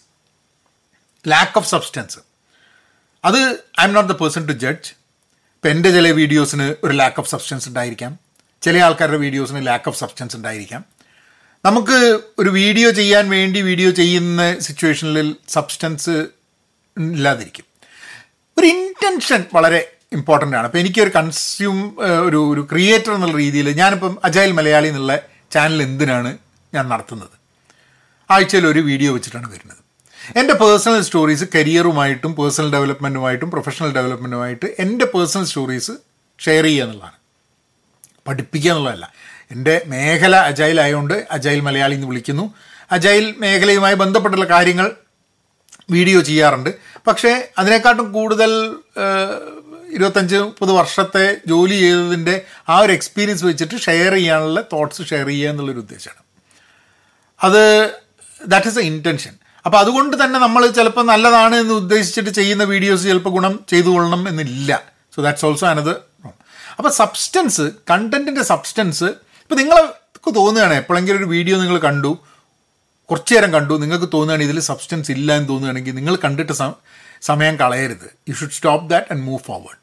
lack 1.24 1.58
of 1.60 1.68
substance 1.68 2.18
അത് 3.24 3.40
I'm 3.84 3.92
not 3.92 4.10
the 4.12 4.16
person 4.22 4.44
to 4.48 4.52
judge 4.64 4.90
ഇപ്പം 5.56 5.70
എന്റെ 5.70 5.90
ചില 5.96 6.10
വീഡിയോസിന് 6.20 6.74
ഒരു 6.84 6.94
ലാക്ക് 7.00 7.20
ഓഫ് 7.20 7.30
സബ്സ്റ്റൻസ് 7.30 7.68
ഉണ്ടായിരിക്കാം. 7.68 8.12
ചില 8.62 8.78
ആൾക്കാരുടെ 8.86 9.16
വീഡിയോസിന് 9.16 9.60
ലാക്ക് 9.66 9.88
ഓഫ് 9.90 9.98
സബ്സ്റ്റൻസ് 9.98 10.36
ഉണ്ടായിരിക്കാം. 10.36 10.82
നമുക്ക് 11.66 11.98
ഒരു 12.40 12.50
വീഡിയോ 12.60 12.88
ചെയ്യാൻ 12.90 13.24
വേണ്ടി 13.30 13.58
വീഡിയോ 13.66 13.90
ചെയ്യുന്ന 13.98 14.42
സിറ്റുവേഷനിൽ 14.66 15.28
സബ്സ്റ്റൻസ് 15.54 16.14
ഇല്ലാതിരിക്കും. 16.96 17.66
ഒരു 18.58 18.66
ഇന്റൻഷൻ 18.76 19.42
വളരെ 19.56 19.80
ഇമ്പോർട്ടന്റ് 20.16 20.56
ആണ്. 20.56 20.66
അപ്പോൾ 20.68 20.80
എനിക്കൊരു 20.82 21.12
കൺസ്യൂം 21.18 21.78
ഒരു 22.26 22.40
ഒരു 22.52 22.62
ക്രിയേറ്റർ 22.72 23.12
എന്നുള്ള 23.16 23.36
രീതിയിൽ 23.44 23.68
ഞാനിപ്പം 23.82 24.14
അജയൽ 24.28 24.52
മലയാളി 24.58 24.88
എന്നുള്ള 24.92 25.14
ചാനൽ 25.54 25.80
എന്തിനാണ് 25.88 26.32
ഞാൻ 26.74 26.84
നടത്തുന്നത്? 26.92 27.36
ആഴ്ചയിൽ 28.30 28.66
ഒരു 28.72 28.80
വീഡിയോ 28.90 29.12
വെച്ചിട്ടാണ് 29.16 29.48
വരുന്നത്. 29.54 29.80
എന്റെ 30.40 30.54
പേഴ്സണൽ 30.62 31.00
സ്റ്റോറീസ് 31.08 31.46
കരിയറുമായിട്ടും 31.54 32.32
പേഴ്സണൽ 32.40 32.68
ഡെവലപ്മെന്റുമായിട്ടും 32.76 33.48
പ്രൊഫഷണൽ 33.54 33.90
ഡെവലപ്മെന്റുമായിട്ട് 33.98 34.66
എന്റെ 34.84 35.06
പേഴ്സണൽ 35.14 35.46
സ്റ്റോറീസ് 35.50 35.94
ഷെയർ 36.44 36.64
ചെയ്യുക 36.64 36.84
എന്നുള്ളതാണ്. 36.84 37.18
പഠിപ്പിക്കുക 38.28 38.70
എന്നുള്ളതല്ല. 38.72 39.06
എന്റെ 39.52 39.74
മേഖല 39.92 40.34
അജൈൽ 40.50 40.78
ആയതുകൊണ്ട് 40.80 41.16
അജൈൽ 41.30 41.60
മലയാളി 41.60 41.94
എന്ന് 41.98 42.08
വിളിക്കുന്നു. 42.10 42.44
അജൈൽ 42.90 43.24
മേഖലയുമായി 43.38 43.96
ബന്ധപ്പെട്ടുള്ള 44.02 44.46
കാര്യങ്ങൾ 44.54 44.88
വീഡിയോ 45.90 46.20
ചെയ്യാറുണ്ട്. 46.20 46.70
പക്ഷേ 47.06 47.32
അതിനെക്കാട്ടും 47.58 48.08
കൂടുതൽ 48.12 48.50
ഇരുപത്തഞ്ച് 49.96 50.36
മുപ്പത് 50.36 50.70
വർഷത്തെ 50.70 51.24
ജോലി 51.46 51.76
ചെയ്തതിന്റെ 51.82 52.34
ആ 52.68 52.76
ഒരു 52.78 52.92
എക്സ്പീരിയൻസ് 52.92 53.44
വെച്ചിട്ട് 53.44 53.76
ഷെയർ 53.86 54.12
ചെയ്യാനുള്ള 54.14 54.60
തോട്ട്സ് 54.72 55.02
ഷെയർ 55.10 55.26
ചെയ്യുക 55.26 55.50
എന്നുള്ളൊരു 55.50 55.78
ഉദ്ദേശമാണ്. 55.78 56.22
അത് 57.40 57.62
ദാറ്റ് 58.52 58.68
ഈസ് 58.70 58.78
എ 58.78 58.84
ഇന്റൻഷൻ 58.92 59.34
അപ്പോൾ 59.66 59.78
അതുകൊണ്ട് 59.78 60.14
തന്നെ 60.22 60.38
നമ്മൾ 60.38 60.62
ചിലപ്പോൾ 60.78 61.04
നല്ലതാണ് 61.06 61.56
എന്ന് 61.56 61.74
ഉദ്ദേശിച്ചിട്ട് 61.74 62.30
ചെയ്യുന്ന 62.30 62.64
വീഡിയോസ് 62.64 63.04
ചിലപ്പോൾ 63.10 63.34
ഗുണം 63.36 63.54
ചെയ്തു 63.68 63.88
കൊള്ളണം 63.88 64.22
എന്നില്ല. 64.28 64.70
സോ 65.14 65.18
ദാറ്റ്സ് 65.22 65.44
ഓൾസോ 65.44 65.66
അനത് 65.66 65.94
അപ്പോൾ 66.78 66.92
സബ്സ്റ്റൻസ് 67.00 67.66
കണ്ടന്റിന്റെ 67.90 68.42
സബ്സ്റ്റൻസ് 68.42 69.08
ഇപ്പോൾ 69.42 69.58
നിങ്ങൾക്ക് 69.62 70.30
തോന്നുകയാണ് 70.38 70.74
എപ്പോഴെങ്കിലും 70.74 71.18
ഒരു 71.20 71.28
വീഡിയോ 71.34 71.56
നിങ്ങൾ 71.62 71.78
കണ്ടു 71.88 72.12
കുറച്ചു 73.10 73.34
നേരം 73.34 73.50
കണ്ടു 73.54 73.74
നിങ്ങൾക്ക് 73.82 74.08
തോന്നുകയാണ് 74.12 74.42
ഇതിൽ 74.48 74.58
സബ്സ്റ്റൻസ് 74.70 75.10
ഇല്ല 75.16 75.28
എന്ന് 75.38 75.48
തോന്നുകയാണെങ്കിൽ 75.48 75.94
നിങ്ങൾ 75.94 76.14
കണ്ടിട്ട് 76.24 76.54
സമയം 77.30 77.56
കളയരുത്. 77.62 78.06
You 78.28 78.34
should 78.34 78.56
stop 78.58 78.86
that 78.92 79.08
and 79.12 79.22
move 79.28 79.42
forward 79.46 79.80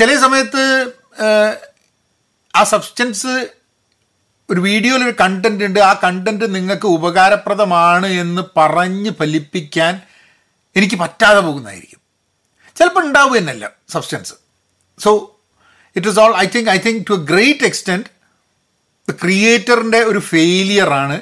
ചില 0.00 0.16
സമയത്ത് 0.20 0.62
ആ 2.54 2.62
സബ്സ്റ്റൻസ് 2.72 3.34
ഒരു 4.50 4.60
വീഡിയോയിൽ 4.60 5.02
ഒരു 5.04 5.14
കണ്ടന്റ് 5.20 5.64
ഉണ്ട് 5.64 5.80
ആ 5.80 5.92
കണ്ടന്റ് 6.04 6.54
നിങ്ങൾക്ക് 6.54 6.86
ഉപകാരപ്രദമാണ് 6.86 8.08
എന്ന് 8.22 8.42
പറഞ്ഞ് 8.56 9.10
ഫലിപ്പിക്കാൻ 9.20 9.92
എനിക്ക് 10.76 10.96
പറ്റാതെ 11.02 11.40
പോകുന്നതായിരിക്കും. 11.40 12.00
ചിലപ്പോൾ 12.76 13.04
ഉണ്ടാവുക 13.06 13.36
തന്നെയല്ല 13.38 13.66
substance 13.94 14.34
so 15.00 15.10
it 15.96 16.08
is 16.08 16.20
all 16.20 16.34
I 16.42 16.46
think 16.54 16.70
I 16.70 16.78
think 16.86 17.00
to 17.10 17.14
a 17.14 17.24
great 17.32 17.64
extent 17.70 18.08
ക്രിയേറ്ററിന്റെ 19.10 19.98
ഒരു 19.98 20.18
ഫെയിലിയറാണ് 20.18 21.20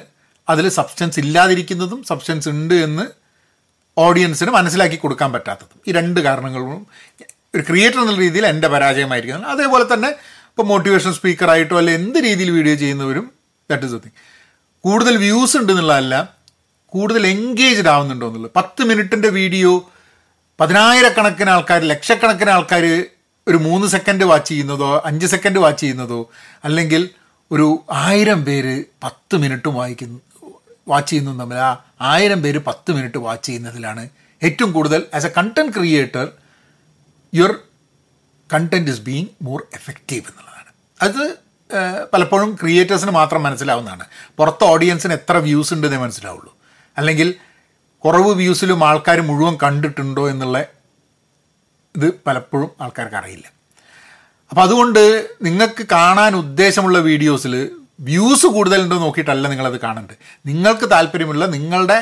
അതിൽ 0.49 0.69
സബ്സ്റ്റൻസ് 0.69 1.19
ഇല്ലാതിരിക്കുന്നതും 1.19 2.03
സബ്സ്റ്റൻസ് 2.03 2.49
ഉണ്ട് 2.49 2.73
എന്ന് 2.73 3.03
ഓഡിയൻസിന് 3.97 4.49
മനസ്സിലാക്കി 4.49 4.95
കൊടുക്കാൻ 4.95 5.33
പറ്റാത്തതും. 5.33 5.81
ഈ 5.87 5.91
രണ്ട് 5.91 6.19
കാരണങ്ങളും 6.19 6.87
ഒരു 7.55 7.63
ക്രിയേറ്റർ 7.63 7.99
എന്നുള്ള 7.99 8.19
രീതിയിൽ 8.19 8.45
എന്റെ 8.45 8.67
പരാജയമായിരിക്കുന്നത് 8.67 9.49
അതേപോലെ 9.49 9.93
തന്നെ 9.93 10.07
ഇപ്പോൾ 10.47 10.63
മോട്ടിവേഷൻ 10.63 11.13
സ്പീക്കറായിട്ടോ 11.13 11.77
അല്ലെ 11.77 11.93
എന്ത് 11.93 12.19
രീതിയിൽ 12.23 12.51
വീഡിയോ 12.51 12.75
ചെയ്യുന്നവരും 12.75 13.31
ദാറ്റ് 13.69 13.83
ഇസ് 13.85 13.93
തിങ് 13.93 14.17
കൂടുതൽ 14.81 15.17
വ്യൂസ് 15.17 15.57
ഉണ്ട് 15.57 15.71
എന്നുള്ളതല്ല 15.71 16.33
കൂടുതൽ 16.85 17.27
എൻഗേജ്ഡ് 17.27 17.87
ആവുന്നുണ്ടോ 17.87 18.27
എന്നുള്ളത്. 18.27 18.51
പത്ത് 18.55 18.83
മിനിറ്റിന്റെ 18.83 19.29
വീഡിയോ 19.29 19.91
പതിനായിരക്കണക്കിന് 20.59 21.49
ആൾക്കാർ 21.49 21.81
ലക്ഷക്കണക്കിന് 21.81 22.49
ആൾക്കാർ 22.49 23.05
ഒരു 23.47 23.57
മൂന്ന് 23.57 23.87
സെക്കൻഡ് 23.87 24.23
വാച്ച് 24.23 24.49
ചെയ്യുന്നതോ 24.49 25.01
അഞ്ച് 25.05 25.25
സെക്കൻഡ് 25.25 25.59
വാച്ച് 25.59 25.81
ചെയ്യുന്നതോ 25.81 26.29
അല്ലെങ്കിൽ 26.63 27.09
ഒരു 27.51 27.85
ആയിരം 27.91 28.45
പേര് 28.45 28.83
പത്ത് 29.03 29.35
മിനിറ്റും 29.37 29.73
വായിക്കുന്നു 29.73 30.19
വാച്ച് 30.87 31.09
ചെയ്യുന്നതും 31.09 31.39
തമ്മിൽ. 31.39 31.57
ആ 31.57 31.83
ആയിരം 32.01 32.43
പേര് 32.43 32.59
പത്ത് 32.59 32.91
മിനിറ്റ് 32.91 33.17
വാച്ച് 33.17 33.45
ചെയ്യുന്നതിലാണ് 33.45 34.09
ഏറ്റവും 34.43 34.71
കൂടുതൽ 34.71 35.05
as 35.13 35.25
a 35.25 35.31
content 35.37 35.73
creator 35.73 36.27
your 37.33 37.55
content 38.53 38.91
is 38.91 39.01
being 39.01 39.27
more 39.41 39.63
effective 39.73 40.23
എന്നുള്ളതാണ്. 40.29 40.71
അത് 41.01 41.35
പലപ്പോഴും 42.13 42.57
ക്രിയേറ്റേഴ്സിന് 42.61 43.11
മാത്രം 43.11 43.43
മനസ്സിലാവുന്നതാണ്. 43.43 44.05
പുറത്ത് 44.37 44.63
ഓഡിയൻസിന് 44.63 45.13
എത്ര 45.13 45.37
വ്യൂസ് 45.37 45.73
ഉണ്ടെന്നേ 45.73 45.97
മനസ്സിലാവുള്ളൂ. 45.97 46.57
അല്ലെങ്കിൽ 46.97 47.35
കുറവ് 48.05 48.31
വ്യൂസിലും 48.33 48.87
ആൾക്കാർ 48.87 49.21
മുഴുവൻ 49.21 49.57
കണ്ടിട്ടുണ്ടോ 49.63 50.29
എന്നുള്ള 50.29 50.65
ഇത് 51.95 52.13
പലപ്പോഴും 52.27 52.71
ആൾക്കാർക്ക് 52.81 53.15
അറിയില്ല. 53.15 53.60
അപ്പോൾ 54.51 54.61
അതുകൊണ്ട് 54.61 55.03
നിങ്ങൾക്ക് 55.47 55.83
കാണാൻ 55.91 56.35
ഉദ്ദേശമുള്ള 56.35 56.97
വീഡിയോസിൽ 57.09 57.53
വ്യൂസ് 58.07 58.47
കൂടുതലുണ്ടോ 58.55 58.97
നോക്കിയിട്ടല്ല 59.03 59.47
നിങ്ങളത് 59.47 59.77
കാണേണ്ടത്. 59.83 60.17
നിങ്ങൾക്ക് 60.49 60.85
താല്പര്യമുള്ള 60.93 61.45
നിങ്ങളുടെ 61.45 61.97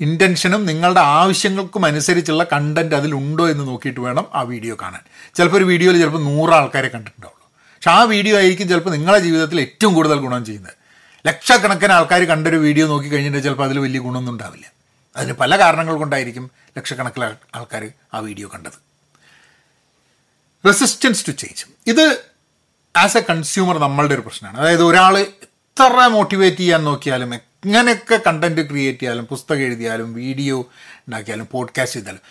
ഇന്റൻഷനും 0.00 0.62
നിങ്ങളുടെ 0.68 1.00
ആവശ്യങ്ങൾക്കും 1.00 1.82
അനുസരിച്ചുള്ള 1.88 2.44
കണ്ടന്റ് 2.52 2.94
അതിലുണ്ടോ 2.98 3.44
എന്ന് 3.52 3.64
നോക്കിയിട്ട് 3.70 4.00
വേണം 4.00 4.26
ആ 4.34 4.42
വീഡിയോ 4.52 4.76
കാണാൻ. 4.82 5.02
ചിലപ്പോൾ 5.36 5.58
ഒരു 5.60 5.66
വീഡിയോയിൽ 5.72 5.98
ചിലപ്പോൾ 6.02 6.22
നൂറ് 6.28 6.52
ആൾക്കാരെ 6.58 6.90
കണ്ടിട്ടുണ്ടാവുള്ളൂ. 6.94 7.46
പക്ഷെ 7.74 7.90
ആ 7.90 8.00
വീഡിയോ 8.14 8.36
ആയിരിക്കും 8.42 8.68
ചിലപ്പോൾ 8.72 8.94
നിങ്ങളുടെ 8.96 9.22
ജീവിതത്തിൽ 9.26 9.60
ഏറ്റവും 9.66 9.92
കൂടുതൽ 9.98 10.20
ഗുണം 10.26 10.44
ചെയ്യുന്നത്. 10.50 10.76
ലക്ഷക്കണക്കിന് 11.26 11.92
ആൾക്കാർ 11.98 12.22
കണ്ടൊരു 12.32 12.56
വീഡിയോ 12.66 12.86
നോക്കി 12.94 13.08
കഴിഞ്ഞിട്ട് 13.08 13.42
ചിലപ്പോൾ 13.48 13.66
അതിൽ 13.68 13.78
വലിയ 13.86 14.00
ഗുണമൊന്നും 14.06 14.32
ഉണ്ടാവില്ല. 14.32 14.66
അതിന് 15.16 15.36
പല 15.42 15.58
കാരണങ്ങൾ 15.64 15.96
കൊണ്ടായിരിക്കും 16.04 16.46
ലക്ഷക്കണക്കിന് 16.78 17.28
ആൾക്കാർ 17.58 17.84
ആ 18.14 18.20
വീഡിയോ 18.28 18.48
കണ്ടത്. 18.54 18.78
റെസിസ്റ്റൻസ് 20.66 21.24
ടു 21.28 21.32
ചേഞ്ച് 21.42 21.64
ഇത് 21.92 22.04
ആസ് 22.96 23.16
എ 23.16 23.22
കൺസ്യൂമർ 23.30 23.78
നമ്മളുടെ 23.78 24.14
ഒരു 24.14 24.20
പ്രശ്നമാണ്. 24.20 24.56
അതായത് 24.60 24.84
ഒരാൾ 24.84 25.14
എത്ര 25.18 26.06
മോട്ടിവേറ്റ് 26.16 26.56
ചെയ്യാൻ 26.56 26.84
നോക്കിയാലും 26.84 27.34
എങ്ങനെയൊക്കെ 27.34 28.20
കണ്ടന്റ് 28.26 28.62
ക്രിയേറ്റ് 28.70 28.98
ചെയ്യാലും 28.98 29.24
പുസ്തകം 29.24 29.64
എഴുതിയാലും 29.66 30.08
വീഡിയോ 30.14 30.56
ഉണ്ടാക്കിയാലും 31.06 31.46
പോഡ്കാസ്റ്റ് 31.52 32.00
ചെയ്താലും 32.00 32.22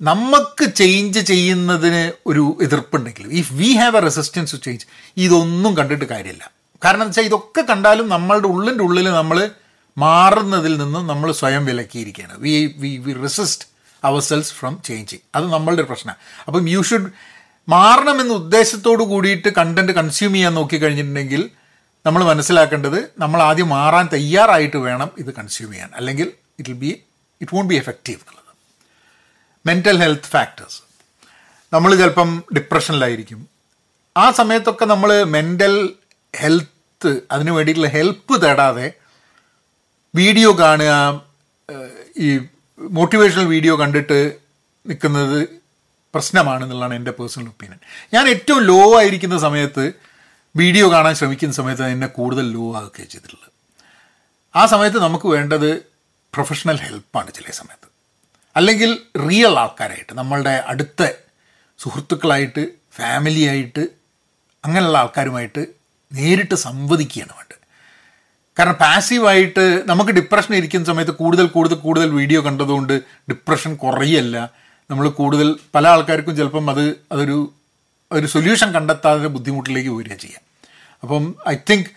നമുക്ക് 0.00 0.74
ചേഞ്ച് 0.80 1.20
ചെയ്യുന്നതിന് 1.20 2.12
ഒരു 2.26 2.58
എതിർപ്പുണ്ടെങ്കിൽ 2.62 3.26
if 3.40 3.52
we 3.52 3.70
have 3.80 3.96
a 3.96 4.00
resistance 4.00 4.52
to 4.52 4.60
change 4.66 4.86
ഇതൊന്നും 5.16 5.72
കണ്ടിട്ട് 5.78 6.04
കാര്യമില്ല. 6.04 6.44
കാരണം 6.84 7.02
എന്താ 7.02 7.12
വെച്ചാൽ 7.12 7.26
ഇതൊക്കെ 7.30 7.62
കണ്ടാലും 7.70 8.08
നമ്മളുടെ 8.08 8.48
ഉള്ളിന്റെ 8.48 8.84
ഉള്ളിൽ 8.84 9.08
നമ്മൾ 9.10 9.50
മാറുന്നതിൽ 9.96 10.74
നിന്നും 10.76 11.06
നമ്മൾ 11.06 11.32
സ്വയം 11.32 11.64
വിലക്കിയിരിക്കുകയാണ്. 11.64 12.34
We 12.38 12.54
we 12.82 12.92
we 13.06 13.12
resist 13.12 13.66
ourselves 14.20 14.52
from 14.52 14.74
changing 14.84 15.24
അത് 15.34 15.52
നമ്മളുടെ 15.52 15.82
പ്രശ്നമാണ്. 15.82 16.20
അപ്പം 16.46 16.68
യു 16.68 16.82
ഷുഡ് 16.82 17.10
മാറണമെന്ന 17.68 18.32
ഉദ്ദേശത്തോട് 18.32 19.02
കൂടിയിട്ട് 19.02 19.48
കണ്ടന്റ് 19.58 19.92
കൺസ്യൂം 19.92 20.32
ചെയ്യാൻ 20.34 20.54
നോക്കിക്കഴിഞ്ഞിട്ടുണ്ടെങ്കിൽ 20.54 21.50
നമ്മൾ 22.06 22.24
മനസ്സിലാക്കേണ്ടത് 22.24 23.10
നമ്മൾ 23.18 23.42
ആദ്യം 23.42 23.68
മാറാൻ 23.68 24.08
തയ്യാറായിട്ട് 24.12 24.76
വേണം 24.76 25.10
ഇത് 25.18 25.34
കൺസ്യൂം 25.34 25.72
ചെയ്യാൻ. 25.72 25.90
അല്ലെങ്കിൽ 25.94 26.28
it 26.58 26.72
be 26.72 26.90
it 27.40 27.54
won't 27.54 27.70
be 27.72 27.76
effective 27.76 28.18
എന്നുള്ളത്. 28.20 28.52
മെന്റൽ 29.64 29.96
ഹെൽത്ത് 30.02 30.30
ഫാക്ടേഴ്സ് 30.34 30.80
നമ്മൾ 31.72 31.90
ചിലപ്പം 31.94 32.44
ഡിപ്രഷനിലായിരിക്കും 32.56 33.40
ആ 34.16 34.30
സമയത്തൊക്കെ 34.30 34.84
നമ്മൾ 34.84 35.24
മെന്റൽ 35.24 35.74
ഹെൽത്ത് 36.34 37.10
അതിന് 37.30 37.50
വേണ്ടിയിട്ടുള്ള 37.50 37.88
ഹെൽപ്പ് 37.88 38.42
തേടാതെ 38.42 38.92
വീഡിയോ 40.14 40.50
കാണുക 40.58 40.92
ഈ 42.16 42.38
മോട്ടിവേഷണൽ 42.78 43.44
വീഡിയോ 43.44 43.76
കണ്ടിട്ട് 43.76 44.18
നിൽക്കുന്നത് 44.86 45.59
പ്രശ്നമാണെന്നുള്ളതാണ് 46.14 46.94
എന്റെ 46.94 47.10
പേഴ്സണൽ 47.10 47.46
ഒപ്പീനിയൻ. 47.46 47.78
ഞാൻ 48.14 48.28
ഏറ്റവും 48.28 48.62
ലോ 48.62 48.98
ആയിരിക്കുന്ന 48.98 49.38
സമയത്ത് 49.38 49.92
വീഡിയോ 50.56 50.92
കാണാൻ 50.92 51.14
ശ്രമിക്കുന്ന 51.14 51.54
സമയത്ത് 51.54 51.84
എന്നെ 51.84 52.06
കൂടുതൽ 52.06 52.52
ലോ 52.52 52.76
ആക്കുകയാണ് 52.76 53.10
ചെയ്തിട്ടുള്ളത്. 53.10 53.50
ആ 54.56 54.66
സമയത്ത് 54.66 54.98
നമുക്ക് 54.98 55.28
വേണ്ടത് 55.28 55.82
പ്രൊഫഷണൽ 56.34 56.76
ഹെൽപ്പാണ് 56.76 57.30
ചില 57.30 57.50
സമയത്ത്. 57.50 57.88
അല്ലെങ്കിൽ 58.56 58.98
റിയൽ 59.28 59.58
ആൾക്കാരായിട്ട് 59.58 60.12
നമ്മളുടെ 60.12 60.64
അടുത്ത 60.66 61.02
സുഹൃത്തുക്കളായിട്ട് 61.78 62.68
ഫാമിലിയായിട്ട് 62.96 63.88
അങ്ങനെയുള്ള 64.64 64.98
ആൾക്കാരുമായിട്ട് 64.98 65.66
നേരിട്ട് 66.14 66.54
സംവദിക്കുകയാണ് 66.54 67.32
വേണ്ടത്. 67.36 67.56
കാരണം 68.58 68.74
പാസീവായിട്ട് 68.74 69.82
നമുക്ക് 69.86 70.10
ഡിപ്രഷൻ 70.10 70.54
ഇരിക്കുന്ന 70.54 70.86
സമയത്ത് 70.86 71.12
കൂടുതൽ 71.12 71.46
കൂടുതൽ 71.46 71.74
കൂടുതൽ 71.74 72.10
വീഡിയോ 72.10 72.40
കണ്ടതുകൊണ്ട് 72.42 73.02
ഡിപ്രഷൻ 73.30 73.74
കുറയല്ല. 73.76 74.50
നമ്മൾ 74.90 75.08
കൂടുതൽ 75.20 75.48
പല 75.74 75.86
ആൾക്കാർക്കും 75.94 76.36
ചിലപ്പം 76.36 76.70
അത് 76.70 76.84
അതൊരു 77.12 77.38
ഒരു 78.10 78.26
സൊല്യൂഷൻ 78.26 78.68
കണ്ടെത്താതെ 78.76 79.28
ബുദ്ധിമുട്ടിലേക്ക് 79.36 79.90
വരിക 79.98 80.14
ചെയ്യാം. 80.24 80.42
അപ്പം 81.02 81.24
I 81.48 81.54
think 81.70 81.90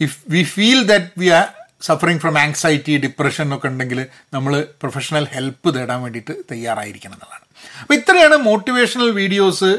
if 0.00 0.16
we 0.34 0.42
feel 0.54 0.80
that 0.90 1.20
we 1.22 1.28
are 1.38 1.46
suffering 1.82 2.20
from 2.22 2.34
anxiety 2.38 2.94
depression 3.04 3.54
ഒക്കെ 3.56 3.68
ഉണ്ടെങ്കിൽ 3.72 4.00
നമ്മൾ 4.34 4.52
പ്രൊഫഷണൽ 4.82 5.24
ഹെൽപ്പ് 5.34 5.68
തേടാൻ 5.76 6.00
വേണ്ടിയിട്ട് 6.04 6.34
തയ്യാറായിരിക്കണം 6.50 7.14
എന്നുള്ളതാണ്. 7.16 7.44
അപ്പോൾ 7.82 7.94
ഇത്രയാണ് 8.00 8.36
മോട്ടിവേഷണൽ 8.48 9.10
വീഡിയോസ് 9.20 9.70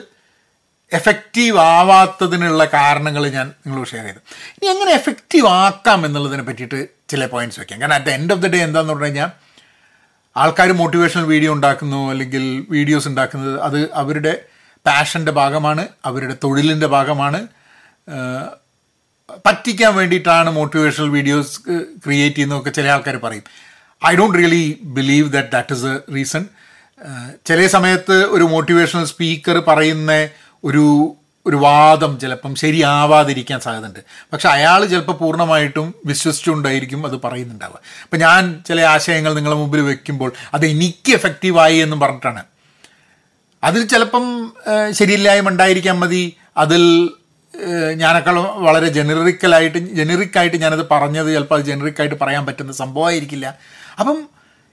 എഫക്റ്റീവ് 0.91 1.57
ആവാത്തതിനുള്ള 1.73 2.63
കാരണങ്ങൾ 2.77 3.23
ഞാൻ 3.35 3.47
നിങ്ങളോട് 3.63 3.89
ഷെയർ 3.91 4.05
ചെയ്തു 4.07 4.21
ഇനി 4.55 4.67
എങ്ങനെ 4.73 4.91
എഫക്റ്റീവ് 5.01 5.47
ആക്കാം 5.61 6.01
എന്നുള്ളതിനെ 6.07 6.43
പറ്റിയിട്ട് 6.49 6.79
ചില 7.11 7.25
പോയിന്റ്സ് 7.33 7.59
വയ്ക്കാം 7.59 7.79
കാരണം 7.81 7.97
at 7.99 8.11
end 8.17 8.33
of 8.33 8.41
the 8.45 8.49
day 8.55 8.59
എന്താണെന്ന് 8.67 8.93
പറഞ്ഞു 8.93 9.09
കഴിഞ്ഞാൽ 9.09 9.29
ആൾക്കാർ 10.35 10.71
മോട്ടിവേഷണൽ 10.71 11.25
വീഡിയോ 11.25 11.53
ഉണ്ടാക്കുന്നു 11.53 12.09
അല്ലെങ്കിൽ 12.11 12.65
വീഡിയോസ് 12.69 13.07
ഉണ്ടാക്കുന്നത് 13.07 13.61
അത് 13.61 13.91
അവരുടെ 13.93 14.33
പാഷന്റെ 14.85 15.31
ഭാഗമാണ് 15.31 15.87
അവരുടെ 16.05 16.35
തൊഴിലിന്റെ 16.43 16.87
ഭാഗമാണ്. 16.87 17.39
പറ്റിക്കാൻ 19.45 19.95
വേണ്ടിയിട്ടാണ് 19.95 20.49
മോട്ടിവേഷണൽ 20.49 21.09
വീഡിയോസ് 21.09 21.59
ക്രിയേറ്റ് 22.05 22.35
ചെയ്യുന്നതൊക്കെ 22.35 22.69
ചില 22.69 22.87
ആൾക്കാർ 22.87 23.17
പറയും. 23.17 23.43
I 24.09 24.15
don't 24.15 24.37
really 24.37 24.79
believe 24.83 25.31
that 25.31 25.51
that 25.51 25.73
is 25.73 25.85
a 25.85 26.13
reason 26.15 26.45
ചില 27.45 27.67
സമയത്ത് 27.67 28.13
ഒരു 28.13 28.43
മോട്ടിവേഷണൽ 28.43 29.05
സ്പീക്കർ 29.05 29.57
പറയുന്ന 29.67 30.29
ഒരു 30.63 30.85
ഒരു 31.45 31.55
വാദം 31.55 32.19
ചിലപ്പം 32.19 32.55
ശരിയാവാതിരിക്കാൻ 32.55 33.59
സാധ്യതയുണ്ട്. 33.59 33.99
പക്ഷെ 34.33 34.49
അയാൾ 34.49 34.85
ചിലപ്പോൾ 34.85 35.11
പൂർണമായിട്ടും 35.11 35.95
വിശ്വസിച്ചുകൊണ്ടായിരിക്കും 36.05 37.05
അത് 37.05 37.21
പറയുന്നുണ്ടാവുക. 37.21 37.79
അപ്പം 38.03 38.19
ഞാൻ 38.19 38.63
ചില 38.67 38.81
ആശയങ്ങൾ 38.81 39.33
നിങ്ങളുടെ 39.33 39.59
മുമ്പിൽ 39.59 39.81
വെക്കുമ്പോൾ 39.81 40.31
അത് 40.53 40.65
എനിക്ക് 40.65 41.11
എഫക്റ്റീവായി 41.13 41.77
എന്നും 41.77 41.99
പറഞ്ഞിട്ടാണ്. 41.99 42.43
അതിൽ 43.63 43.87
ചിലപ്പം 43.87 44.53
ശരിയില്ലായ്മ 44.91 45.49
ഉണ്ടായിരിക്കാൻ 45.49 45.99
മതി. 45.99 46.35
അതിൽ 46.57 47.09
ഞാനേക്കാൾ 47.95 48.35
വളരെ 48.39 48.87
ജനറിക്കലായിട്ട് 48.87 49.77
ജനറിക്കായിട്ട് 49.77 50.57
ഞാനത് 50.57 50.89
പറഞ്ഞത് 50.91 51.33
ചിലപ്പോൾ 51.33 51.55
അത് 51.55 51.65
ജനറിക്കായിട്ട് 51.65 52.15
പറയാൻ 52.21 52.45
പറ്റുന്ന 52.45 52.71
സംഭവമായിരിക്കില്ല. 52.71 53.57
അപ്പം 53.99 54.29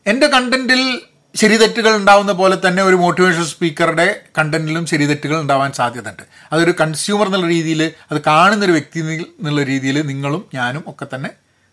എന്റെ 0.06 0.26
കണ്ടന്റിൽ 0.26 1.00
ശരിതെറ്റുകൾ 1.40 1.92
ഉണ്ടാവുന്ന 2.00 2.32
പോലെ 2.40 2.56
തന്നെ 2.66 2.82
ഒരു 2.88 2.96
മോട്ടിവേഷൻ 3.02 3.44
സ്പീക്കറുടെ 3.52 4.06
കണ്ടന്റിലും 4.38 4.84
ശരിതെറ്റുകൾ 4.90 5.36
ഉണ്ടാവാൻ 5.44 5.70
സാധ്യതയുണ്ട്. 5.80 6.24
അതൊരു 6.52 6.72
കൺസ്യൂമർ 6.80 7.26
എന്നുള്ള 7.28 7.48
രീതിയിൽ 7.56 7.82
അത് 8.10 8.18
കാണുന്നൊരു 8.30 8.74
വ്യക്തി 8.78 9.00
എന്നുള്ള 9.40 9.62
രീതിയിൽ 9.72 9.98
നിങ്ങളും 10.10 10.42
ഞാനും 10.58 10.84
ഒക്കെ 10.92 11.06
തന്നെ 11.14 11.30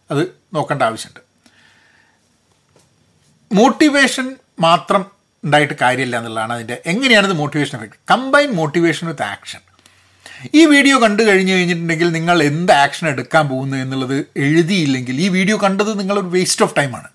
അത് 0.09 0.21
നോക്കേണ്ട 0.57 0.83
ആവശ്യമുണ്ട്. 0.89 1.21
മോട്ടിവേഷൻ 3.51 4.27
മാത്രം 4.67 5.01
ഉണ്ടായിട്ട് 5.43 5.75
കാര്യമില്ല 5.81 6.15
എന്നുള്ളതാണ് 6.19 6.53
അതിന്റെ 6.57 6.75
എങ്ങനെയാണ് 6.91 7.25
ഇത് 7.29 7.37
motivation 7.41 7.75
effect 7.77 7.97
combine 8.11 8.49
motivation 8.59 9.05
with 9.07 9.25
action 9.33 9.61
ഈ 10.59 10.61
വീഡിയോ 10.71 10.95
കണ്ടു 11.03 11.23
കഴിഞ്ഞു 11.23 11.53
കഴിഞ്ഞിട്ടുണ്ടെങ്കിൽ 11.53 12.09
നിങ്ങൾ 12.17 12.37
എന്ത് 12.51 12.73
ആക്ഷൻ 12.83 13.05
എടുക്കാൻ 13.11 13.43
പോകുന്നു 13.51 13.75
എന്നുള്ളത് 13.83 14.17
എഴുതിയില്ലെങ്കിൽ 14.45 15.17
ഈ 15.25 15.27
വീഡിയോ 15.37 15.57
കണ്ടത് 15.65 15.91
നിങ്ങളൊരു 15.99 16.31
വേസ്റ്റ് 16.37 16.63
ഓഫ് 16.65 16.75
ടൈമാണ് 16.77 17.09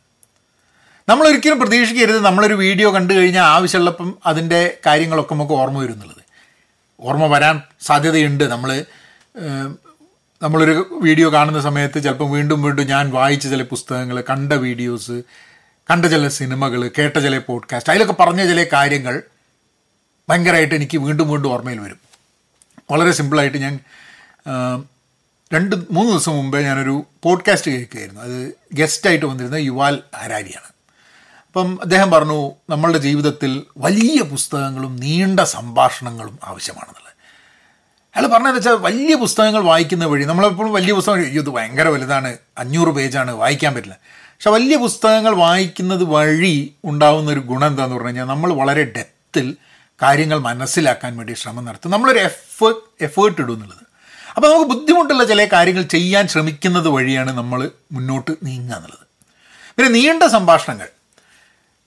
നമ്മൾ 1.10 1.28
ഒരിക്കലും 1.28 1.60
പ്രതീക്ഷിക്കരുത് 1.60 2.18
നമ്മളൊരു 2.24 2.54
വീഡിയോ 2.54 2.94
കണ്ടു 2.94 3.12
കഴിഞ്ഞാൽ 3.12 3.42
ആവശ്യമുള്ളപ്പം 3.42 4.18
അതിന്റെ 4.26 4.76
കാര്യങ്ങളൊക്കെ 4.86 5.34
നമുക്ക് 5.34 5.52
ഓർമ്മ 5.52 5.78
വരും 5.82 5.92
എന്നുള്ളത് 5.92 6.22
ഓർമ്മ 7.00 7.26
വരാൻ 7.26 7.62
സാധ്യതയുണ്ട്. 7.80 8.44
നമ്മൾ 8.44 8.84
നമ്മളൊരു 10.42 11.00
വീഡിയോ 11.02 11.32
കാണുന്ന 11.32 11.60
സമയത്ത് 11.60 12.02
ചിലപ്പം 12.04 12.30
വീണ്ടും 12.30 12.62
വീണ്ടും 12.62 12.86
ഞാൻ 12.86 13.10
വായിച്ച 13.10 13.46
ചില 13.48 13.62
പുസ്തകങ്ങൾ 13.62 14.24
കണ്ട 14.30 14.52
വീഡിയോസ് 14.52 15.22
കണ്ട 15.90 16.06
ചില 16.06 16.28
സിനിമകൾ 16.28 16.90
കേട്ട 16.98 17.16
ചില 17.18 17.38
പോഡ്കാസ്റ്റ് 17.38 17.92
അതിലൊക്കെ 17.92 18.14
പറഞ്ഞ 18.20 18.48
ചില 18.48 18.66
കാര്യങ്ങൾ 18.72 19.22
ഭയങ്കരമായിട്ട് 20.28 20.74
എനിക്ക് 20.74 20.98
വീണ്ടും 20.98 21.28
വീണ്ടും 21.28 21.52
ഓർമ്മയിൽ 21.52 21.80
വരും. 21.80 22.00
വളരെ 22.90 23.12
സിമ്പിളായിട്ട് 23.12 23.58
ഞാൻ 23.58 23.74
രണ്ട് 25.52 25.76
മൂന്ന് 25.90 26.10
ദിവസം 26.12 26.32
മുമ്പേ 26.32 26.60
ഞാനൊരു 26.62 27.04
പോഡ്കാസ്റ്റ് 27.22 27.70
കേൾക്കുകയായിരുന്നു. 27.70 28.20
അത് 28.20 28.36
ഗസ്റ്റായിട്ട് 28.72 29.26
വന്നിരുന്ന 29.26 29.54
യുവാൽ 29.54 29.96
ഹരാരിയാണ് 30.16 30.70
അപ്പം 31.50 31.78
അദ്ദേഹം 31.82 32.10
പറഞ്ഞു 32.10 32.52
നമ്മളുടെ 32.70 32.98
ജീവിതത്തിൽ 32.98 33.62
വലിയ 33.78 34.22
പുസ്തകങ്ങളും 34.22 34.96
നീണ്ട 34.96 35.40
സംഭാഷണങ്ങളും 35.40 36.38
ആവശ്യമാണെന്നുള്ളത്. 36.44 37.10
അയാൾ 38.16 38.26
പറഞ്ഞതെന്ന് 38.26 38.58
വെച്ചാൽ 38.58 38.72
വലിയ 38.72 39.14
പുസ്തകങ്ങൾ 39.14 39.60
വായിക്കുന്ന 39.60 40.04
വഴി 40.04 40.24
നമ്മളെപ്പോഴും 40.24 40.72
വലിയ 40.72 40.92
പുസ്തകം 40.92 41.20
ഇത് 41.20 41.50
ഭയങ്കര 41.50 41.88
വലുതാണ് 41.88 42.38
അഞ്ഞൂറ് 42.58 42.88
പേജാണ് 42.88 43.30
വായിക്കാൻ 43.30 43.74
പറ്റില്ല. 43.74 43.96
പക്ഷെ 44.04 44.50
വലിയ 44.50 44.76
പുസ്തകങ്ങൾ 44.76 45.34
വായിക്കുന്നത് 45.34 46.04
വഴി 46.04 46.74
ഉണ്ടാകുന്ന 46.84 47.30
ഒരു 47.30 47.40
ഗുണം 47.40 47.66
എന്താണെന്ന് 47.66 47.96
പറഞ്ഞു 47.96 48.08
കഴിഞ്ഞാൽ 48.08 48.24
നമ്മൾ 48.24 48.52
വളരെ 48.52 48.84
ഡെപ്തിൽ 48.84 49.56
കാര്യങ്ങൾ 50.02 50.38
മനസ്സിലാക്കാൻ 50.38 51.16
വേണ്ടി 51.16 51.32
ശ്രമം 51.32 51.64
നടത്തും. 51.64 51.90
നമ്മളൊരു 51.90 52.18
എഫേർട്ട് 52.18 53.04
എഫേർട്ട് 53.04 53.40
ഇടും 53.40 53.54
എന്നുള്ളത്. 53.54 53.84
അപ്പോൾ 54.36 54.54
നമുക്ക് 54.54 54.70
ബുദ്ധിമുട്ടുള്ള 54.70 55.24
ചില 55.24 55.44
കാര്യങ്ങൾ 55.44 55.82
ചെയ്യാൻ 55.82 56.28
ശ്രമിക്കുന്നത് 56.28 56.88
വഴിയാണ് 56.88 57.30
നമ്മൾ 57.30 57.70
മുന്നോട്ട് 57.92 58.30
നീങ്ങുക 58.42 58.76
എന്നുള്ളത്. 58.76 59.06
പിന്നെ 59.76 59.88
നീണ്ട 59.88 60.22
സംഭാഷണങ്ങൾ. 60.22 60.88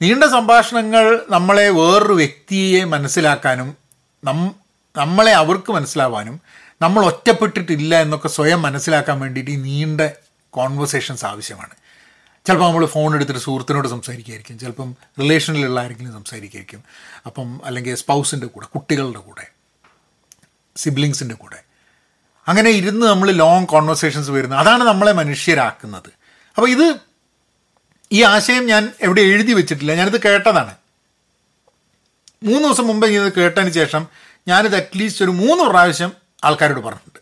നീണ്ട 0.04 0.24
സംഭാഷണങ്ങൾ 0.24 1.26
നമ്മളെ 1.30 1.70
വേറൊരു 1.70 2.14
വ്യക്തിയെ 2.14 2.84
മനസ്സിലാക്കാനും 2.84 3.78
നം 4.26 4.56
നമ്മളെ 4.98 5.32
അവർക്ക് 5.32 5.72
മനസ്സിലാവാനും 5.72 6.42
നമ്മൾ 6.82 7.06
ഒറ്റപ്പെട്ടിട്ടില്ല 7.06 8.02
എന്നൊക്കെ 8.02 8.28
സ്വയം 8.28 8.62
മനസ്സിലാക്കാൻ 8.62 9.20
വേണ്ടിയിട്ട് 9.20 9.64
നീണ്ട 9.64 10.02
കോൺവെർസേഷൻസ് 10.50 11.26
ആവശ്യമാണ്. 11.26 11.76
ചിലപ്പോൾ 12.46 12.68
നമ്മൾ 12.68 12.86
ഫോൺ 12.86 13.16
എടുത്തിട്ട് 13.16 13.42
സുഹൃത്തിനോട് 13.42 13.88
സംസാരിക്കുമായിരിക്കും. 13.88 14.60
ചിലപ്പം 14.60 14.96
റിലേഷനിലുള്ള 15.20 15.80
ആരെങ്കിലും 15.80 16.14
സംസാരിക്കുമായിരിക്കും. 16.14 16.84
അപ്പം 17.26 17.62
അല്ലെങ്കിൽ 17.66 17.96
സ്പൗസിന്റെ 17.96 18.48
കൂടെ 18.48 18.66
കുട്ടികളുടെ 18.66 19.20
കൂടെ 19.20 19.48
സിബ്ലിങ്സിന്റെ 20.78 21.36
കൂടെ. 21.36 21.64
അങ്ങനെ 22.48 22.70
ഇരുന്ന് 22.70 23.06
നമ്മൾ 23.08 23.32
ലോങ് 23.32 23.68
കോൺവെർസേഷൻസ് 23.68 24.32
വരുന്നത് 24.32 24.60
അതാണ് 24.60 24.84
നമ്മളെ 24.84 25.12
മനുഷ്യരാക്കുന്നത്. 25.12 26.10
അപ്പോൾ 26.56 26.70
ഇത് 26.70 27.13
ഈ 28.14 28.24
ആശയം 28.24 28.66
ഞാൻ 28.66 28.92
എവിടെ 29.02 29.22
എഴുതി 29.22 29.54
വെച്ചിട്ടില്ല. 29.54 29.94
ഞാനിത് 29.94 30.22
കേട്ടതാണ്. 30.22 30.76
മൂന്ന് 32.44 32.68
ദിവസം 32.68 32.88
മുമ്പ് 32.88 33.08
ഇത് 33.08 33.34
കേട്ടതിന് 33.34 33.72
ശേഷം 33.72 34.08
ഞാനിത് 34.48 34.76
അറ്റ്ലീസ്റ്റ് 34.76 35.26
ഒരു 35.26 35.32
മൂന്ന് 35.32 35.64
പ്രാവശ്യം 35.64 36.12
ആൾക്കാരോട് 36.44 36.80
പറഞ്ഞിട്ടുണ്ട്. 36.80 37.20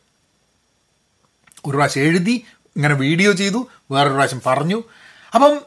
ഒരു 1.66 1.76
പ്രാവശ്യം 1.78 2.04
എഴുതി 2.04 2.46
ഇങ്ങനെ 2.76 2.94
വീഡിയോ 2.94 3.32
ചെയ്തു 3.32 3.68
വേറൊരു 3.92 4.14
പ്രാവശ്യം 4.14 4.42
പറഞ്ഞു. 4.48 4.84
അപ്പം 5.34 5.62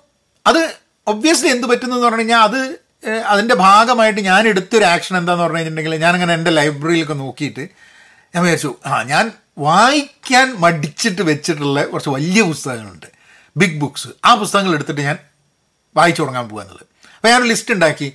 അത് 0.46 0.74
ഒബ്വിയസ്ലി 1.06 1.48
എന്ത് 1.48 1.66
പറ്റുന്നു 1.66 1.94
എന്ന് 1.94 2.06
പറഞ്ഞു 2.06 2.20
കഴിഞ്ഞാൽ 2.20 2.40
അത് 2.40 2.84
അതിന്റെ 3.26 3.54
ഭാഗമായിട്ട് 3.54 4.20
ഞാൻ 4.20 4.48
എടുത്തൊരു 4.48 4.84
ആക്ഷൻ 4.84 5.16
എന്താന്ന് 5.16 5.42
പറഞ്ഞു 5.42 5.58
കഴിഞ്ഞിട്ടുണ്ടെങ്കിൽ 5.58 6.00
ഞാനങ്ങനെ 6.00 6.34
എന്റെ 6.34 6.50
ലൈബ്രറിയിലൊക്കെ 6.50 7.14
നോക്കിയിട്ട് 7.14 7.68
ഞാൻ 8.34 8.44
വിചാരിച്ചു 8.44 8.76
ആ 8.86 9.02
ഞാൻ 9.02 9.32
വായിക്കാൻ 9.58 10.54
മടിച്ചിട്ട് 10.54 11.22
വെച്ചിട്ടുള്ള 11.22 11.84
കുറച്ച് 11.84 12.10
വലിയ 12.10 12.42
പുസ്തകങ്ങളുണ്ട്. 12.42 13.13
ബിഗ് 13.56 13.80
ബുക്സ് 13.80 14.08
ആ 14.24 14.34
പുസ്തകങ്ങൾ 14.34 14.74
എടുത്തിട്ട് 14.74 15.00
ഞാൻ 15.00 15.18
വായിച്ചു 15.96 16.22
തുടങ്ങാൻ 16.22 16.48
പോകുക 16.48 16.62
എന്നുള്ളത് 16.62 16.86
അപ്പോൾ 17.16 17.28
ഞാനൊരു 17.28 17.48
ലിസ്റ്റ് 17.48 17.74
ഉണ്ടാക്കി. 17.74 18.12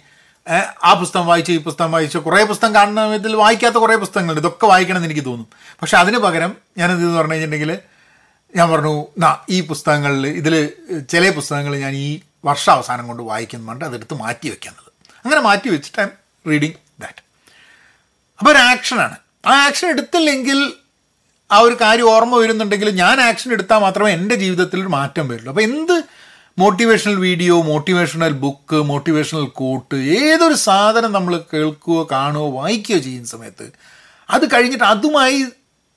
ആ 0.83 0.93
പുസ്തകം 0.93 1.27
വായിച്ചു 1.27 1.51
ഈ 1.51 1.57
പുസ്തകം 1.57 1.91
വായിച്ചു. 1.91 2.17
കുറേ 2.17 2.43
പുസ്തകം 2.43 2.75
കാണുന്ന 2.75 3.05
വിധത്തിൽ 3.05 3.35
വായിക്കാത്ത 3.35 3.75
കുറേ 3.75 3.95
പുസ്തകങ്ങളുണ്ട്. 3.95 4.41
ഇതൊക്കെ 4.41 4.65
വായിക്കണം 4.65 4.97
എന്ന് 4.97 5.07
എനിക്ക് 5.07 5.25
തോന്നും. 5.25 5.47
പക്ഷെ 5.81 5.97
അതിന് 5.97 6.17
പകരം 6.17 6.55
ഞാനെന്ത് 6.77 7.03
എന്ന് 7.03 7.17
പറഞ്ഞു 7.17 7.33
കഴിഞ്ഞിട്ടുണ്ടെങ്കിൽ 7.33 7.79
ഞാൻ 8.55 8.69
പറഞ്ഞു 8.69 9.05
നാ 9.17 9.37
ഈ 9.49 9.61
പുസ്തകങ്ങളിൽ 9.61 10.27
ഇതിൽ 10.27 10.73
ചില 11.09 11.29
പുസ്തകങ്ങൾ 11.29 11.75
ഞാൻ 11.75 11.93
ഈ 11.93 12.21
വർഷാവസാനം 12.45 13.07
കൊണ്ട് 13.07 13.23
വായിക്കുന്നുണ്ട് 13.23 13.85
അതെടുത്ത് 13.85 14.13
മാറ്റി 14.13 14.49
വയ്ക്കുന്നത് 14.49 14.91
അങ്ങനെ 15.25 15.41
മാറ്റി 15.41 15.69
വെച്ചിട്ട് 15.69 16.01
ഐ 16.01 16.05
റീഡിങ് 16.49 16.73
ദാറ്റ് 16.99 17.21
അപ്പോൾ 18.39 18.51
ഒരു 18.51 18.57
ആക്ഷനാണ് 18.57 19.17
ആ 19.45 19.65
ആക്ഷൻ 19.65 19.89
എടുത്തില്ലെങ്കിൽ 19.89 20.73
ആ 21.51 21.59
ഒരു 21.59 21.77
കാര്യം 21.81 22.09
ഓർമ്മ 22.09 22.37
വരുന്നുണ്ടെങ്കിൽ 22.37 22.89
ഞാൻ 22.89 23.21
ആക്ഷൻ 23.21 23.51
എടുത്താൽ 23.51 23.77
മാത്രമേ 23.77 24.11
എന്റെ 24.11 24.35
ജീവിതത്തിൽ 24.35 24.81
ഒരു 24.81 24.87
മാറ്റം 24.87 25.27
വരുള്ളൂ. 25.27 25.51
അപ്പോൾ 25.51 25.61
എന്ത് 25.61 26.03
motivational 26.59 27.15
video 27.15 27.61
motivational 27.61 28.31
book 28.31 28.75
motivational 28.75 29.45
quote 29.45 29.95
ഏതൊരു 29.95 30.53
സാധനം 30.53 31.11
നമ്മൾ 31.11 31.43
കേൾക്കുകയോ 31.53 32.07
കാണുകയോ 32.11 32.49
വായിക്കുകയോ 32.49 32.99
ചെയ്യുന്ന 32.99 33.27
സമയത്ത് 33.27 33.71
അത് 34.29 34.45
കഴിഞ്ഞിട്ട് 34.53 34.83
അതുമായി 34.83 35.45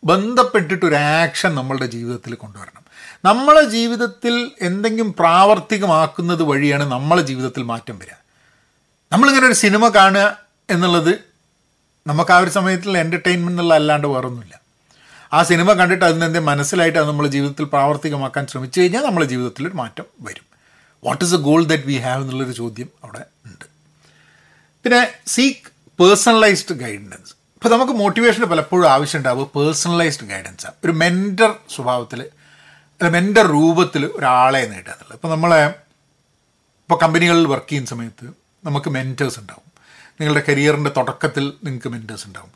ബന്ധപ്പെട്ടിട്ട് 0.05 0.87
ഒരു 0.87 0.95
ആക്ഷൻ 0.95 1.55
നമ്മളുടെ 1.55 1.87
ജീവിതത്തിൽ 1.87 2.35
കൊണ്ടുവരണം. 2.35 2.83
നമ്മളെ 3.25 3.65
ജീവിതത്തിൽ 3.65 4.51
എന്തെങ്കിലും 4.63 5.13
പ്രാവർത്തികമാക്കുന്നത് 5.13 6.43
വഴിയാണ് 6.43 6.93
നമ്മളെ 6.93 7.23
ജീവിതത്തിൽ 7.23 7.63
മാറ്റം 7.63 7.99
വരിക. 7.99 8.15
നമ്മളിങ്ങനെ 9.13 9.47
ഒരു 9.47 9.55
സിനിമ 9.55 9.89
കാണുക 9.89 10.39
എന്നുള്ളത് 10.71 11.19
നമുക്ക് 12.07 12.31
ആ 12.31 12.39
ഒരു 12.39 12.51
സമയത്തിൽ 12.51 12.99
എന്റർടൈൻമെന്റ് 12.99 13.53
എന്നുള്ള 13.53 13.75
അല്ലാണ്ട് 13.75 14.07
വേറൊന്നുമില്ല. 14.07 14.62
ആ 15.33 15.43
സിനിമ 15.43 15.73
കണ്ടിട്ട് 15.73 16.05
അതിന് 16.05 16.17
എന്തെങ്കിലും 16.17 16.47
മനസ്സിലായിട്ട് 16.47 16.99
അത് 16.99 17.09
നമ്മുടെ 17.09 17.29
ജീവിതത്തിൽ 17.29 17.65
പ്രാവർത്തികമാക്കാൻ 17.65 18.47
ശ്രമിച്ചു 18.47 18.81
കഴിഞ്ഞാൽ 18.81 19.05
നമ്മുടെ 19.05 19.27
ജീവിതത്തിൽ 19.27 19.69
ഒരു 19.69 19.75
മാറ്റം 19.75 20.05
വരും. 20.21 20.47
What 21.05 21.25
is 21.25 21.35
a 21.35 21.37
goal 21.37 21.65
that 21.65 21.85
we 21.85 21.97
have 21.97 22.23
എന്നുള്ളൊരു 22.23 22.53
ചോദ്യം 22.53 22.89
അവിടെ 23.05 23.23
ഉണ്ട്. 23.47 23.65
പിന്നെ 24.85 25.13
സീക്ക് 25.27 25.73
പേഴ്സണലൈസ്ഡ് 26.01 26.75
ഗൈഡൻസ് 26.75 27.33
ഇപ്പോൾ 27.55 27.69
നമുക്ക് 27.69 27.93
മോട്ടിവേഷൻ 27.93 28.45
പലപ്പോഴും 28.45 28.91
ആവശ്യമുണ്ടാവുക 28.91 29.49
പേഴ്സണലൈസ്ഡ് 29.57 30.33
ആണ് 30.33 30.73
ഒരു 30.85 30.93
മെന്റർ 30.93 31.55
സ്വഭാവത്തിൽ 31.75 32.21
അല്ല 33.01 33.11
മെന്റർ 33.11 33.47
രൂപത്തിൽ 33.47 34.07
ഒരാളെ 34.07 34.59
നേടുക 34.59 34.93
എന്നുള്ളത്. 34.93 35.13
ഇപ്പോൾ 35.13 35.29
നമ്മളെ 35.29 35.67
ഇപ്പോൾ 36.83 36.99
കമ്പനികളിൽ 37.03 37.47
വർക്ക് 37.47 37.69
ചെയ്യുന്ന 37.69 37.91
സമയത്ത് 37.91 38.27
നമുക്ക് 38.65 38.91
മെന്റേഴ്സ് 38.91 39.41
ഉണ്ടാവും. 39.41 39.73
നിങ്ങളുടെ 40.21 40.45
കരിയറിന്റെ 40.49 40.91
തുടക്കത്തിൽ 40.97 41.53
നിങ്ങൾക്ക് 41.65 41.89
മെന്റേഴ്സ് 41.89 42.27
ഉണ്ടാവും. 42.27 42.53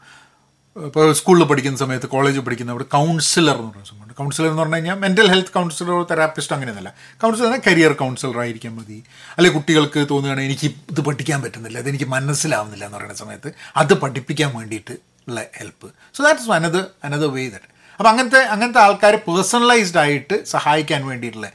ഇപ്പോൾ 0.77 1.13
സ്കൂളിൽ 1.19 1.45
പഠിക്കുന്ന 1.45 1.79
സമയത്ത് 1.83 2.07
കോളേജിൽ 2.15 2.41
പഠിക്കുന്ന 2.47 2.73
അവിടെ 2.75 2.85
കൗൺസിലർ 2.97 3.57
എന്ന് 3.61 3.71
പറയുന്ന 3.71 3.89
സംഭവമുണ്ട്. 3.91 4.15
കൗൺസിലർ 4.15 4.49
എന്ന് 4.49 4.63
പറഞ്ഞു 4.63 4.75
കഴിഞ്ഞാൽ 4.75 4.99
മെന്റൽ 5.05 5.29
ഹെൽത്ത് 5.33 5.53
കൗൺസിലറോ 5.55 6.03
തെറാപ്പിസ്റ്റോ 6.11 6.55
അങ്ങനെയൊന്നുമല്ല. 6.57 6.95
കൗൺസിലർ 7.23 7.61
കരിയർ 7.69 7.93
കൗൺസിലർ 7.93 8.41
ആയിരിക്കാൻ 8.41 8.77
മതി. 8.77 8.99
അല്ലെങ്കിൽ 9.37 9.59
കുട്ടികൾക്ക് 9.59 10.07
തോന്നുകയാണ് 10.11 10.41
എനിക്ക് 10.41 10.67
ഇത് 10.93 11.01
പഠിക്കാൻ 11.01 11.43
പറ്റുന്നില്ല 11.43 11.79
അതെനിക്ക് 11.79 12.05
മനസ്സിലാവുന്നില്ല 12.05 12.85
എന്ന് 12.85 12.99
പറയുന്ന 12.99 13.15
സമയത്ത് 13.15 13.53
അത് 13.77 13.95
പഠിപ്പിക്കാൻ 13.95 14.57
വേണ്ടിയിട്ട് 14.59 14.97
ഉള്ള 15.29 15.41
help 15.55 15.89
so 16.15 16.23
that's 16.23 16.51
another 16.51 16.87
another 17.05 17.31
way 17.37 17.49
that 17.49 17.69
അപ്പോൾ 17.99 18.09
അങ്ങനത്തെ 18.09 18.39
അങ്ങനത്തെ 18.39 18.81
ആൾക്കാർ 18.81 19.15
പേഴ്സണലൈസ്ഡ് 19.17 19.99
ആയിട്ട് 19.99 20.47
സഹായിക്കാൻ 20.47 21.07
വേണ്ടിയിട്ടുള്ള 21.07 21.53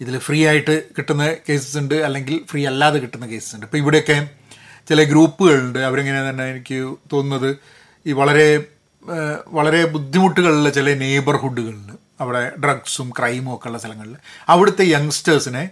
ഇതിൽ 0.00 0.18
ഫ്രീ 0.18 0.46
ആയിട്ട് 0.46 0.82
കിട്ടുന്ന 0.98 1.34
കേസസ് 1.48 1.78
ഉണ്ട് 1.78 1.94
അല്ലെങ്കിൽ 1.94 2.44
ഫ്രീ 2.50 2.66
അല്ലാതെ 2.66 2.98
കിട്ടുന്ന 2.98 3.26
കേസസ് 3.26 3.54
ഉണ്ട്. 3.54 3.66
ഇപ്പോൾ 3.66 3.78
ഇവിടെയൊക്കെ 3.78 4.28
ചില 4.88 5.02
ഗ്രൂപ്പുകളുണ്ട് 5.02 5.78
അവരിങ്ങനെ 5.78 6.30
തന്നെ 6.30 6.50
എനിക്ക് 6.50 6.96
തോന്നുന്നത് 7.12 7.58
ഈ 8.06 8.12
വളരെ 8.12 8.46
വളരെ 9.46 9.84
ബുദ്ധിമുട്ടുകളുള്ള 9.84 10.70
ചില 10.70 10.94
നെയ്ബർഹുഡുകളിൽ 10.94 11.98
അവിടെ 12.20 12.52
ഡ്രഗ്സും 12.64 13.10
ക്രൈമും 13.18 13.54
ഒക്കെ 13.54 13.68
ഉള്ള 13.68 13.78
സ്ഥലങ്ങളിൽ 13.78 14.16
അവിടുത്തെ 14.48 14.84
യങ്സ്റ്റേഴ്സിനെ 14.84 15.70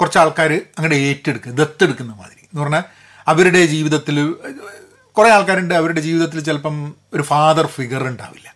കുറച്ച് 0.00 0.18
ആൾക്കാർ 0.18 0.52
അങ്ങനെ 0.78 0.94
ഏറ്റെടുക്കുക 0.94 1.52
ദത്തെടുക്കുന്ന 1.52 2.12
മാതിരി. 2.12 2.40
എന്ന് 2.40 2.62
പറഞ്ഞാൽ 2.62 2.84
അവരുടെ 3.26 3.66
ജീവിതത്തിൽ 3.66 4.16
കുറേ 5.16 5.30
ആൾക്കാരുണ്ട് 5.30 5.74
അവരുടെ 5.74 6.00
ജീവിതത്തിൽ 6.00 6.40
ചിലപ്പം 6.40 6.94
ഒരു 7.14 7.22
ഫാദർ 7.22 7.66
ഫിഗർ 7.66 8.02
ഉണ്ടാവില്ല 8.08 8.48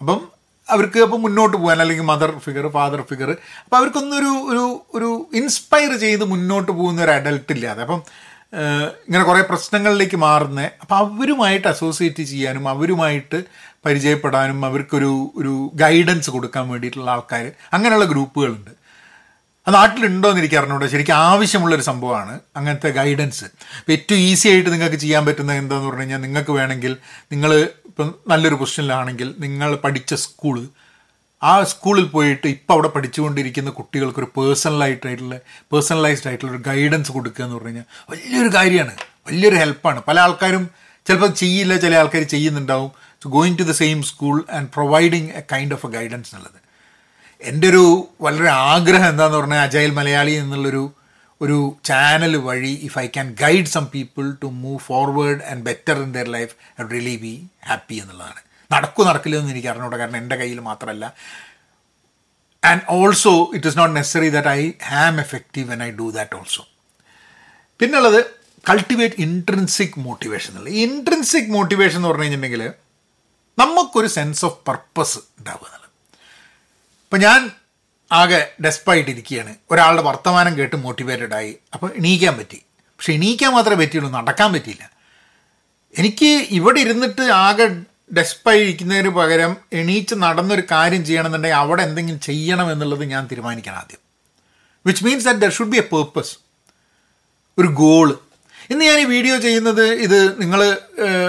അപ്പം 0.00 0.28
അവർക്ക് 0.68 0.98
അപ്പം 0.98 1.22
മുന്നോട്ട് 1.22 1.56
പോകാൻ 1.56 1.80
അല്ലെങ്കിൽ 1.80 2.04
മദർ 2.04 2.38
ഫിഗർ 2.38 2.68
ഫാദർ 2.68 3.00
ഫിഗർ 3.02 3.30
അപ്പോൾ 3.64 3.76
അവർക്കൊന്നൊരു 3.76 4.32
ഒരു 4.50 4.64
ഒരു 4.94 5.28
ഇൻസ്പയർ 5.34 5.96
ചെയ്ത് 5.96 6.24
മുന്നോട്ട് 6.24 6.72
പോകുന്ന 6.72 7.02
ഒരു 7.02 7.10
അഡൽട്ട് 7.10 7.52
ഇല്ലാതെ. 7.52 7.82
അപ്പം 7.82 8.02
ഇങ്ങനെ 9.06 9.24
കുറേ 9.24 9.40
പ്രശ്നങ്ങളിലേക്ക് 9.40 10.16
മാറുന്നത് 10.16 10.72
അപ്പോൾ 10.80 10.96
അവരുമായിട്ട് 10.96 11.68
അസോസിയേറ്റ് 11.68 12.22
ചെയ്യാനും 12.22 12.68
അവരുമായിട്ട് 12.68 13.44
പരിചയപ്പെടാനും 13.86 14.64
അവർക്കൊരു 14.64 15.32
ഒരു 15.36 15.70
ഗൈഡൻസ് 15.74 16.30
കൊടുക്കാൻ 16.30 16.68
വേണ്ടിയിട്ടുള്ള 16.68 17.10
ആൾക്കാർ 17.10 17.52
അങ്ങനെയുള്ള 17.72 18.04
ഗ്രൂപ്പുകളുണ്ട്. 18.04 18.70
അത് 19.66 19.74
നാട്ടിലുണ്ടോ 19.74 20.28
എന്ന് 20.28 20.40
എനിക്ക് 20.40 20.56
അറിഞ്ഞൂടെ 20.56 20.86
ശരിക്കും 20.86 21.14
ആവശ്യമുള്ളൊരു 21.14 21.82
സംഭവമാണ് 21.82 22.40
അങ്ങനത്തെ 22.56 22.90
ഗൈഡൻസ് 22.90 23.44
ഇപ്പം 23.44 23.92
ഏറ്റവും 23.92 24.18
ഈസി 24.18 24.48
ആയിട്ട് 24.48 24.70
നിങ്ങൾക്ക് 24.70 24.96
ചെയ്യാൻ 24.96 25.26
പറ്റുന്നത് 25.26 25.56
എന്താന്ന് 25.56 25.86
പറഞ്ഞു 25.86 26.00
കഴിഞ്ഞാൽ 26.00 26.20
നിങ്ങൾക്ക് 26.20 26.50
വേണമെങ്കിൽ 26.50 26.96
നിങ്ങൾ 27.32 27.52
ഇപ്പം 27.86 28.14
നല്ലൊരു 28.28 28.54
പൊസിഷനിലാണെങ്കിൽ 28.54 29.34
നിങ്ങൾ 29.38 29.76
പഠിച്ച 29.76 30.14
സ്കൂൾ 30.14 30.68
ആ 31.42 31.64
സ്കൂളിൽ 31.64 32.04
പോയിട്ട് 32.04 32.46
ഇപ്പം 32.46 32.72
അവിടെ 32.72 32.88
പഠിച്ചുകൊണ്ടിരിക്കുന്ന 32.88 33.70
കുട്ടികൾക്ക് 33.70 34.18
ഒരു 34.18 34.28
പേഴ്സണലായിട്ടായിട്ടുള്ള 34.36 35.40
പേഴ്സണലൈസ്ഡ് 35.72 36.28
ആയിട്ടുള്ള 36.28 36.52
ഒരു 36.52 36.62
ഗൈഡൻസ് 36.66 37.12
കൊടുക്കുക 37.12 37.44
എന്ന് 37.44 37.56
പറഞ്ഞു 37.56 37.68
കഴിഞ്ഞാൽ 37.68 37.84
വലിയൊരു 38.10 38.56
കാര്യമാണ്. 38.56 38.96
വലിയൊരു 39.26 39.56
ഹെൽപ്പാണ്. 39.56 40.02
പല 40.08 40.20
ആൾക്കാരും 40.20 40.70
ചിലപ്പോൾ 41.06 41.26
ചെയ്യില്ല 41.26 41.76
ചില 41.76 41.96
ആൾക്കാർ 41.96 42.22
ചെയ്യുന്നുണ്ടാവും. 42.22 42.90
So 43.22 43.30
going 43.30 43.58
to 43.58 43.62
the 43.62 43.70
same 43.70 44.02
school 44.02 44.44
and 44.50 44.68
providing 44.68 45.28
a 45.28 45.42
kind 45.52 45.72
of 45.72 45.86
a 45.86 45.90
guidance 45.90 46.34
എന്നുള്ളത്. 46.34 46.60
എന്റെ 47.40 47.68
ഒരു 47.68 48.08
വളരെ 48.20 48.48
ആഗ്രഹം 48.48 49.08
എന്താന്ന് 49.08 49.38
പറഞ്ഞാൽ 49.38 49.58
അജയൽ 49.58 49.90
മലയാളി 49.90 50.30
എന്നുള്ളൊരു 50.30 50.92
ഒരു 51.40 51.76
ചാനൽ 51.84 52.36
വഴി 52.36 52.80
if 52.82 52.98
I 52.98 53.06
can 53.06 53.36
guide 53.40 53.66
some 53.66 53.86
people 53.86 54.34
to 54.42 54.46
move 54.46 54.78
forward 54.78 55.42
and 55.42 55.62
better 55.62 56.02
in 56.02 56.12
their 56.12 56.28
life 56.28 56.82
I 56.82 56.84
really 56.92 57.16
be 57.16 57.46
happy 57.66 57.94
എന്നുള്ളതാണ്. 57.94 58.45
നടക്കൂ 58.72 59.04
നടക്കില്ലെന്ന് 59.04 59.50
എനിക്ക് 59.50 59.68
അറിഞ്ഞൂടാ 59.68 59.96
കാരണം 59.96 60.16
എന്റെ 60.16 60.36
കയ്യിൽ 60.36 60.60
മാത്രമല്ല 60.60 61.14
and 62.64 62.80
also 62.88 63.50
it 63.54 63.66
is 63.66 63.78
not 63.78 63.96
necessary 63.96 64.28
that 64.28 64.48
I 64.48 64.72
am 64.84 65.20
effective 65.20 65.70
when 65.70 65.82
I 65.82 65.90
do 65.90 66.10
that 66.10 66.36
also 66.36 66.68
പിന്നുള്ളത് 67.80 68.24
കൾട്ടിവേറ്റ് 68.70 69.14
ഇൻട്രൻസിക് 69.18 69.90
മോട്ടിവേഷൻ 69.98 70.48
എന്നുള്ളത് 70.48 70.74
ഇൻട്രൻസിക് 70.74 71.50
മോട്ടിവേഷൻ 71.50 71.96
എന്ന് 71.96 72.08
പറഞ്ഞു 72.08 72.22
കഴിഞ്ഞിട്ടുണ്ടെങ്കിൽ 72.22 72.72
നമുക്കൊരു 73.58 74.06
സെൻസ് 74.06 74.44
ഓഫ് 74.44 74.66
പർപ്പസ് 74.68 75.18
ഉണ്ടാവുക 75.18 75.66
എന്നുള്ളത്. 75.66 77.22
ഞാൻ 77.22 77.50
ആകെ 78.12 78.52
ഡെസ്പായിട്ട് 78.64 79.10
ഇരിക്കുകയാണ്. 79.10 79.56
ഒരാളുടെ 79.70 80.02
വർത്തമാനം 80.02 80.58
കേട്ട് 80.58 80.76
മോട്ടിവേറ്റഡ് 80.76 81.34
ആയി. 81.34 81.56
അപ്പോൾ 81.74 81.92
എണീക്കാൻ 81.96 82.38
പറ്റി. 82.38 82.62
പക്ഷെ 82.70 83.12
എണീക്കാൻ 83.12 83.52
മാത്രമേ 83.52 83.84
പറ്റിയുള്ളൂ 83.84 84.12
നടക്കാൻ 84.12 84.52
പറ്റിയില്ല. 84.52 84.90
എനിക്ക് 85.98 86.46
ഇവിടെ 86.50 86.80
ഇരുന്നിട്ട് 86.80 87.22
ആകെ 87.22 87.80
ഡെസ്പായി 88.12 88.60
ഇരിക്കുന്നതിന് 88.60 89.08
പകരം 89.08 89.56
എണീച്ച് 89.72 90.14
നടന്നൊരു 90.14 90.62
കാര്യം 90.72 91.04
ചെയ്യണമെന്നുണ്ടെങ്കിൽ 91.04 91.56
അവിടെ 91.56 91.82
എന്തെങ്കിലും 91.82 92.20
ചെയ്യണം 92.20 92.72
എന്നുള്ളത് 92.72 93.04
ഞാൻ 93.04 93.26
തീരുമാനിക്കണം 93.26 93.76
ആദ്യം. 93.76 93.98
Which 94.86 95.04
means 95.04 95.24
that 95.24 95.40
there 95.40 95.50
should 95.50 95.68
be 95.68 95.76
a 95.76 95.86
purpose 95.92 96.36
ഒരു 97.58 97.68
ഗോൾ 97.68 98.18
ഇന്ന് 98.70 98.84
ഞാൻ 98.84 98.98
ഈ 98.98 99.04
വീഡിയോ 99.04 99.38
ചെയ്യുന്നത് 99.38 99.84
ഇത് 99.86 100.40
നിങ്ങൾ 100.40 100.78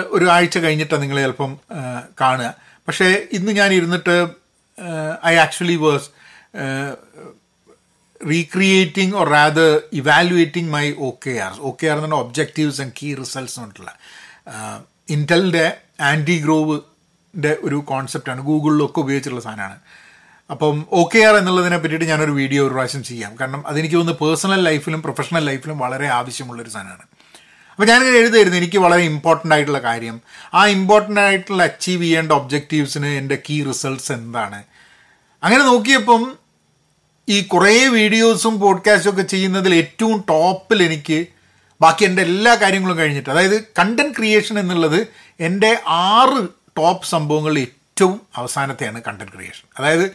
ഒരു 0.06 0.26
ആഴ്ച 0.26 0.58
കഴിഞ്ഞിട്ടാണ് 0.58 1.02
നിങ്ങൾ 1.02 1.18
ചിലപ്പം 1.18 1.60
കാണുക. 2.22 2.54
പക്ഷേ 2.88 3.28
ഇന്ന് 3.32 3.52
ഞാൻ 3.52 3.74
ഇരുന്നിട്ട് 3.74 4.16
I 5.26 5.36
actually 5.36 5.76
was 5.76 6.10
recreating 8.30 9.16
or 9.16 9.30
rather 9.30 9.82
evaluating 9.94 10.72
my 10.72 10.92
O 10.92 11.18
K 11.26 11.30
R 11.30 11.54
O 11.60 11.78
K 11.84 11.88
R 11.88 11.98
എന്ന 11.98 12.16
ഒബ്ജക്റ്റീവ്സ് 12.16 12.82
ആൻഡ് 12.82 12.92
കീ 13.04 13.13
റിസൾട്ട്സ് 13.13 13.60
എന്നിട്ടുള്ള 13.60 13.94
ഇന്റലിന്റെ 15.10 15.78
ആന്റി 16.02 16.41
ഗ്രോവിന്റെ 16.41 17.58
ഒരു 17.62 17.76
കോൺസെപ്റ്റാണ് 17.76 18.41
ഗൂഗിളിലൊക്കെ 18.41 19.00
ഉപയോഗിച്ചിട്ടുള്ള 19.00 19.43
സാധനമാണ്. 19.43 19.80
അപ്പം 20.52 20.86
ഒ 20.91 21.10
കെ 21.15 21.20
ആർ 21.20 21.36
എന്നുള്ളതിനെ 21.36 21.78
പറ്റിയിട്ട് 21.78 22.06
ഞാനൊരു 22.06 22.32
വീഡിയോ 22.32 22.67
ഒരു 22.67 22.74
പ്രാവശ്യം 22.74 23.04
ചെയ്യാം. 23.04 23.36
കാരണം 23.39 23.67
അതെനിക്ക് 23.67 23.96
തോന്നുന്നു 23.96 24.26
പേഴ്സണൽ 24.26 24.63
ലൈഫിലും 24.63 25.02
പ്രൊഫഷണൽ 25.02 25.46
ലൈഫിലും 25.46 25.78
വളരെ 25.78 26.08
ആവശ്യമുള്ളൊരു 26.08 26.70
സാധനമാണ്. 26.70 27.02
അപ്പോൾ 27.72 27.88
ഞാനിങ്ങനെ 27.88 28.17
എഴുതായിരുന്നു 28.17 28.58
എനിക്ക് 28.58 28.78
വളരെ 28.78 29.02
ഇമ്പോർട്ടന്റ് 29.02 29.56
ആയിട്ടുള്ള 29.56 29.80
കാര്യം. 29.80 30.22
ആ 30.54 30.65
ഇമ്പോർട്ടന്റ് 30.65 31.22
ആയിട്ടുള്ള 31.22 31.63
അച്ചീവ് 31.63 32.04
ചെയ്യേണ്ട 32.04 32.32
ഒബ്ജക്റ്റീവ്സിന് 32.32 33.06
എന്റെ 33.06 33.38
കീ 33.50 33.63
റിസൾട്ട്സ് 33.63 34.12
എന്താണ്? 34.12 34.63
അങ്ങനെ 35.43 35.63
നോക്കിയപ്പം 35.63 36.38
ഈ 37.30 37.41
കുറേ 37.41 37.88
വീഡിയോസും 37.88 38.60
പോഡ്കാസ്റ്റും 38.60 39.12
ഒക്കെ 39.12 39.22
ചെയ്യുന്നതിൽ 39.22 39.76
ഏറ്റവും 39.76 40.24
ടോപ്പിൽ 40.30 40.84
എനിക്ക് 40.84 41.28
ബാക്കി 41.82 42.04
എന്റെ 42.06 42.22
എല്ലാ 42.30 42.54
കാര്യങ്ങളും 42.62 42.98
കഴിഞ്ഞിട്ട് 43.00 43.30
അതായത് 43.34 43.58
കണ്ടന്റ് 43.80 44.16
ക്രിയേഷൻ 44.18 44.56
എന്നുള്ളത് 44.63 45.00
എന്റെ 45.48 45.72
ആറ് 46.12 46.40
ടോപ്പ് 46.80 47.08
സംഭവങ്ങളിൽ 47.13 47.60
ഏറ്റവും 47.66 48.16
അവസാനത്തെയാണ് 48.40 49.00
കണ്ടന്റ് 49.08 49.34
ക്രിയേഷൻ 49.36 49.66
അതായത് 49.78 50.06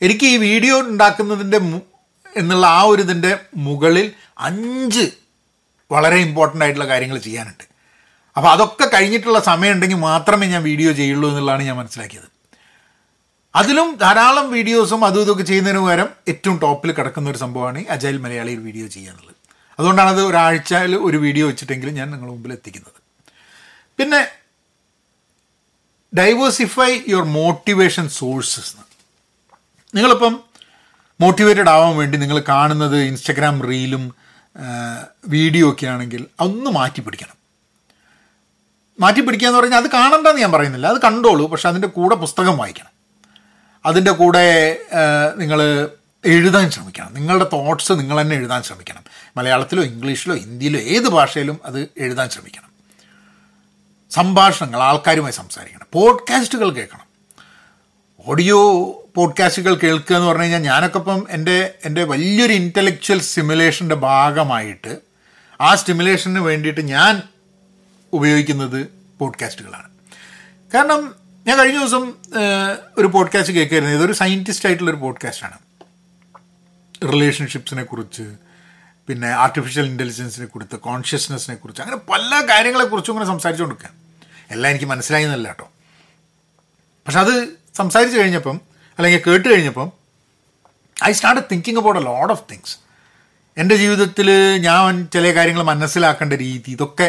എനിക്ക് 0.00 0.26
ഈ 0.34 0.36
വീഡിയോ 0.48 0.76
ഉണ്ടാക്കുന്നതിന്റെ 0.92 1.58
എന്നുള്ള 2.40 2.66
ആ 2.78 2.80
ഒരു 2.90 3.02
ഇതിന്റെ 3.06 3.32
മുകളിൽ 3.66 4.06
അഞ്ച് 4.48 5.04
വളരെ 5.90 6.18
ഇമ്പോർട്ടന്റ് 6.26 6.64
ആയിട്ടുള്ള 6.64 6.86
കാര്യങ്ങൾ 6.92 7.18
ചെയ്യാനുണ്ട്. 7.26 7.64
അപ്പോൾ 8.36 8.50
അതൊക്കെ 8.54 8.86
കഴിഞ്ഞിട്ടുള്ള 8.94 9.38
സമയം 9.48 9.72
ഉണ്ടെങ്കിൽ 9.74 9.98
മാത്രമേ 10.10 10.46
ഞാൻ 10.52 10.62
വീഡിയോ 10.70 10.90
ചെയ്യുള്ളൂ 11.00 11.26
എന്നുള്ളതാണ് 11.30 11.62
ഞാൻ 11.68 11.76
മനസ്സിലാക്കിയത്. 11.80 12.28
അതിലും 13.54 13.88
ധാരാളം 14.02 14.46
വീഡിയോസും 14.56 15.00
അതും 15.08 15.22
ഇതൊക്കെ 15.26 15.44
ചെയ്യുന്നതിന് 15.50 15.80
പകരം 15.86 16.08
ഏറ്റവും 16.32 16.56
ടോപ്പിൽ 16.64 16.90
കിടക്കുന്ന 16.98 17.32
ഒരു 17.32 17.40
സംഭവമാണ് 17.44 17.80
അജൈൽ 17.94 18.18
മലയാളിയിൽ 18.24 18.60
വീഡിയോ 18.68 18.86
ചെയ്യുക 18.94 19.12
എന്നുള്ളത്. 19.12 19.36
അതുകൊണ്ടാണ് 19.78 20.10
അത് 20.10 20.22
ഒരാഴ്ചയിൽ 20.22 20.96
ഒരു 20.96 21.16
വീഡിയോ 21.16 21.46
വെച്ചിട്ടെങ്കിലും 21.46 21.94
ഞാൻ 21.94 22.10
നിങ്ങളുടെ 22.10 22.32
മുമ്പിൽ 22.32 22.52
എത്തിക്കുന്നത്. 22.52 23.00
പിന്നെ 23.98 24.20
ഡൈവേഴ്സിഫൈ 26.18 26.90
യുവർ 27.08 27.24
മോട്ടിവേഷൻ 27.24 28.08
സോഴ്സസ് 28.08 28.76
നിങ്ങളിപ്പം 29.94 30.40
മോട്ടിവേറ്റഡ് 31.20 31.68
ആവാൻ 31.68 31.96
വേണ്ടി 31.96 32.18
നിങ്ങൾ 32.18 32.38
കാണുന്നത് 32.48 32.96
ഇൻസ്റ്റഗ്രാം 32.96 33.56
റീലും 33.66 34.04
വീഡിയോ 35.26 35.72
ഒക്കെ 35.72 35.86
ആണെങ്കിൽ 35.86 36.26
അതൊന്ന് 36.40 36.70
മാറ്റി 36.70 37.00
പിടിക്കണം. 37.00 37.36
മാറ്റി 39.00 39.20
പിടിക്കുക 39.20 39.48
എന്ന് 39.48 39.58
പറഞ്ഞാൽ 39.60 39.78
അത് 39.78 39.90
കാണണ്ടെന്ന് 39.90 40.40
ഞാൻ 40.40 40.52
പറയുന്നില്ല. 40.52 40.86
അത് 40.86 41.00
കണ്ടോളൂ 41.02 41.46
പക്ഷെ 41.46 41.68
അതിന്റെ 41.68 41.88
കൂടെ 41.88 42.14
പുസ്തകം 42.14 42.56
വായിക്കണം. 42.58 42.92
അതിന്റെ 43.86 44.10
കൂടെ 44.10 44.46
നിങ്ങൾ 45.36 45.60
എഴുതാൻ 46.24 46.70
ശ്രമിക്കണം. 46.70 47.14
നിങ്ങളുടെ 47.14 47.44
തോട്ട്സ് 47.44 47.92
നിങ്ങൾ 47.92 48.20
തന്നെ 48.20 48.36
എഴുതാൻ 48.36 48.62
ശ്രമിക്കണം. 48.62 49.04
മലയാളത്തിലോ 49.36 49.82
ഇംഗ്ലീഷിലോ 49.82 50.36
ഹിന്ദിയിലോ 50.36 50.80
ഏത് 50.80 51.08
ഭാഷയിലും 51.08 51.60
അത് 51.64 51.88
എഴുതാൻ 51.98 52.28
ശ്രമിക്കണം. 52.28 52.70
സംഭാഷണങ്ങൾ 54.10 54.82
ആൾക്കാരുമായി 54.82 55.32
സംസാരിക്കണം. 55.32 55.86
പോഡ്കാസ്റ്റുകൾ 55.92 56.70
കേൾക്കണം. 56.70 57.10
ഓഡിയോ 58.26 58.82
പോഡ്കാസ്റ്റുകൾ 59.14 59.74
കേൾക്കുക 59.74 60.16
എന്ന് 60.16 60.28
പറഞ്ഞു 60.28 60.42
കഴിഞ്ഞാൽ 60.42 60.60
ഞാനൊക്കെ 60.60 60.98
ഇപ്പം 60.98 61.26
എന്റെ 61.30 61.74
എന്റെ 61.84 62.04
വലിയൊരു 62.04 62.52
ഇന്റലക്ച്വൽ 62.52 63.20
സ്റ്റിമുലേഷന്റെ 63.20 63.94
ഭാഗമായിട്ട് 63.94 64.98
ആ 65.60 65.74
സ്റ്റിമുലേഷന് 65.74 66.38
വേണ്ടിയിട്ട് 66.38 66.80
ഞാൻ 66.80 67.22
ഉപയോഗിക്കുന്നത് 68.12 68.86
പോഡ്കാസ്റ്റുകളാണ്. 69.18 69.88
കാരണം 70.74 71.14
ഞാൻ 71.46 71.58
കഴിഞ്ഞ 71.58 71.78
ദിവസം 71.78 72.14
ഒരു 72.98 73.06
പോഡ്കാസ്റ്റ് 73.06 73.52
കേൾക്കുകയായിരുന്നു. 73.52 73.96
ഇതൊരു 73.96 74.12
സയന്റിസ്റ്റ് 74.12 74.68
ആയിട്ടുള്ളൊരു 74.68 74.98
പോഡ്കാസ്റ്റാണ്. 74.98 75.58
റിലേഷൻഷിപ്സിനെ 77.02 77.82
കുറിച്ച് 77.82 78.24
പിന്നെ 79.08 79.28
ആർട്ടിഫിഷ്യൽ 79.34 79.86
ഇന്റലിജൻസിനെ 79.86 80.46
കുറിച്ച് 80.46 80.76
കോൺഷ്യസ്നെസ്സിനെ 80.76 81.56
കുറിച്ച് 81.56 81.82
അങ്ങനെ 81.82 81.96
പല 82.10 82.46
കാര്യങ്ങളെക്കുറിച്ചും 82.50 83.12
ഇങ്ങനെ 83.12 83.26
സംസാരിച്ചുകൊണ്ടിരിക്കുക 83.26 83.90
എല്ലാം 84.50 84.70
എനിക്ക് 84.70 84.84
മനസ്സിലായി 84.84 85.24
എന്നല്ല 85.24 85.48
കേട്ടോ. 85.48 85.66
പക്ഷെ 87.06 87.18
അത് 87.18 87.34
സംസാരിച്ച് 87.74 88.18
കഴിഞ്ഞപ്പം 88.18 88.60
അല്ലെങ്കിൽ 88.98 89.22
കേട്ട് 89.24 89.48
കഴിഞ്ഞപ്പം 89.48 89.88
I 91.04 91.12
start 91.12 91.46
thinking 91.52 91.78
about 91.78 92.00
a 92.00 92.04
lot 92.04 92.32
of 92.32 92.44
things 92.50 92.76
എന്റെ 93.56 93.76
ജീവിതത്തിൽ 93.76 94.28
ഞാൻ 94.58 95.06
ചില 95.06 95.34
കാര്യങ്ങൾ 95.34 95.62
മനസ്സിലാക്കേണ്ട 95.62 96.32
രീതി 96.32 96.70
ഇതൊക്കെ 96.70 97.08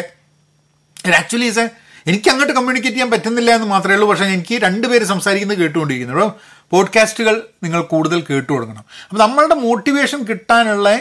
ആക്ച്വലി 1.16 1.44
ഈസ് 1.44 1.58
എ 1.58 1.66
എനിക്ക് 2.06 2.30
അങ്ങോട്ട് 2.30 2.52
കമ്മ്യൂണിക്കേറ്റ് 2.52 2.96
ചെയ്യാൻ 2.96 3.10
പറ്റുന്നില്ല 3.10 3.50
എന്ന് 3.50 3.66
മാത്രമേ 3.66 3.94
ഉള്ളൂ. 3.94 4.10
പക്ഷേ 4.10 4.24
എനിക്ക് 4.24 4.54
രണ്ടുപേര് 4.54 5.04
സംസാരിക്കുന്നത് 5.04 5.58
കേട്ടുകൊണ്ടിരിക്കുന്നു. 5.58 6.22
അപ്പോൾ 6.22 6.40
പോഡ്കാസ്റ്റുകൾ 6.70 7.48
നിങ്ങൾ 7.62 7.82
കൂടുതൽ 7.82 8.24
കേട്ടു 8.30 8.52
തുടങ്ങണം 8.52 8.84
അപ്പോൾ 9.10 9.22
നമ്മളുടെ 9.22 9.54
മോട്ടിവേഷൻ 9.54 10.22
കിട്ടാനുള്ള 10.22 10.98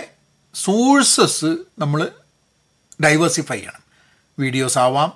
സോഴ്സസ് 0.56 1.58
നമ്മൾ 1.80 2.08
ഡൈവേഴ്സിഫൈ 3.04 3.56
ചെയ്യണം. 3.56 3.82
വീഡിയോസ് 4.40 4.78
ആവാം 4.78 5.14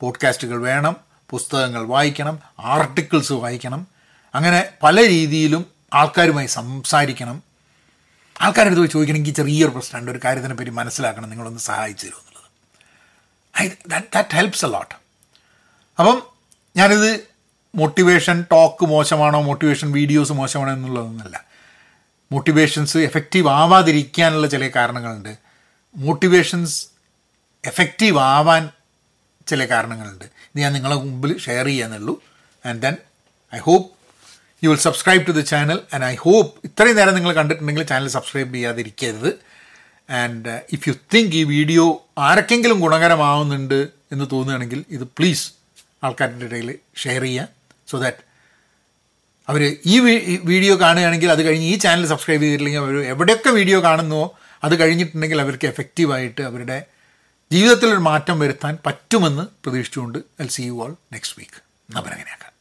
പോഡ്കാസ്റ്റുകൾ 0.00 0.62
വേണം 0.62 0.96
പുസ്തകങ്ങൾ 1.30 1.86
വായിക്കണം 1.86 2.38
ആർട്ടിക്കിൾസ് 2.60 3.32
വായിക്കണം. 3.32 3.86
അങ്ങനെ 4.34 4.68
പല 4.82 5.08
രീതിയിലും 5.08 5.66
ആൾക്കാരുമായി 5.94 6.46
സംസാരിക്കണം. 6.46 7.42
ആൾക്കാരുടെ 8.40 8.74
പോയി 8.74 8.86
ചോദിക്കണം 8.86 9.16
എനിക്ക് 9.16 9.36
ചെറിയൊരു 9.36 9.72
പ്രശ്നമുണ്ട് 9.72 10.10
ഒരു 10.10 10.20
കാര്യത്തിനെ 10.24 10.54
പറ്റി 10.54 10.70
മനസ്സിലാക്കണം 10.70 11.30
നിങ്ങളൊന്ന് 11.30 11.60
സഹായിച്ചു 11.60 12.06
തരുമെന്നുള്ളത് 12.06 12.42
I 13.62 13.98
that 14.14 14.34
helps 14.34 14.66
a 14.66 14.68
lot 14.68 15.01
അപ്പം 15.98 16.22
ഞാനിത് 16.76 17.20
മോട്ടിവേഷൻ 17.74 18.44
ടോക്ക് 18.52 18.84
മോശമാണോ 18.84 19.42
മോട്ടിവേഷൻ 19.42 19.92
വീഡിയോസ് 19.92 20.32
മോശമാണോ 20.32 20.72
എന്നുള്ളതൊന്നുമല്ല. 20.72 21.44
മോട്ടിവേഷൻസ് 22.32 22.98
എഫക്റ്റീവ് 22.98 23.48
ആവാതിരിക്കാനുള്ള 23.48 24.46
ചില 24.46 24.68
കാരണങ്ങളുണ്ട്. 24.68 25.36
മോട്ടിവേഷൻസ് 25.96 26.86
എഫക്റ്റീവ് 27.64 28.18
ആവാൻ 28.18 28.70
ചില 29.46 29.64
കാരണങ്ങളുണ്ട്. 29.64 30.24
ഇത് 30.24 30.58
ഞാൻ 30.58 30.72
നിങ്ങളെ 30.72 30.94
മുമ്പിൽ 30.94 31.38
share 31.38 31.66
ചെയ്യാന്നുള്ളൂ. 31.66 32.22
And 32.66 32.82
then 32.82 32.96
I 33.54 33.58
hope 33.58 33.90
you 34.64 34.70
will 34.70 34.76
subscribe 34.76 35.26
to 35.26 35.30
the 35.30 35.40
channel 35.40 35.80
and 35.94 36.04
I 36.04 36.14
hope 36.14 36.60
ഇത്രയും 36.64 36.96
നേരം 36.96 37.14
നിങ്ങൾ 37.14 37.32
കണ്ടിട്ടുണ്ടെങ്കിൽ 37.32 37.82
ചാനൽ 37.82 38.08
സബ്സ്ക്രൈബ് 38.08 38.54
ചെയ്യാതിരിക്കരുത്. 38.54 39.38
ആൻഡ് 40.10 40.62
ഇഫ് 40.72 40.88
യു 40.88 40.94
തിങ്ക് 41.14 41.36
ഈ 41.36 41.44
വീഡിയോ 41.44 42.06
ആർക്കെങ്കിലും 42.18 42.80
ഗുണകരമാവുന്നുണ്ട് 42.80 43.88
എന്ന് 44.12 44.24
തോന്നുകയാണെങ്കിൽ 44.32 44.84
ഇത് 44.90 45.02
പ്ലീസ് 45.02 45.61
ആൾക്കാരുടെ 46.02 46.44
ഇടയിൽ 46.44 46.68
ഷെയർ 47.02 47.22
ചെയ്യുക. 47.22 47.48
സോ 47.88 47.98
ദാറ്റ് 47.98 48.22
അവർ 49.48 49.62
ഈ 49.86 49.96
വീഡിയോ 50.44 50.74
കാണുകയാണെങ്കിൽ 50.80 51.30
അത് 51.30 51.42
കഴിഞ്ഞ് 51.46 51.66
ഈ 51.66 51.76
ചാനൽ 51.76 52.06
സബ്സ്ക്രൈബ് 52.06 52.42
ചെയ്തിട്ടില്ലെങ്കിൽ 52.42 52.80
അവർ 52.80 52.96
എവിടെയൊക്കെ 53.04 53.50
വീഡിയോ 53.50 53.78
കാണുന്നുവോ 53.82 54.26
അത് 54.62 54.74
കഴിഞ്ഞിട്ടുണ്ടെങ്കിൽ 54.80 55.40
അവർക്ക് 55.40 55.66
എഫക്റ്റീവായിട്ട് 55.66 56.42
അവരുടെ 56.42 56.78
ജീവിതത്തിലൊരു 57.50 58.02
മാറ്റം 58.10 58.36
വരുത്താൻ 58.38 58.78
പറ്റുമെന്ന് 58.86 59.44
പ്രതീക്ഷിച്ചുകൊണ്ട് 59.64 60.18
I 60.42 60.46
see 60.46 60.62
you 60.62 60.76
all 60.82 60.92
next 61.12 61.38
week 61.38 61.58
നമ്മൾ 61.94 62.10
അങ്ങനെയാക്കാം 62.10 62.51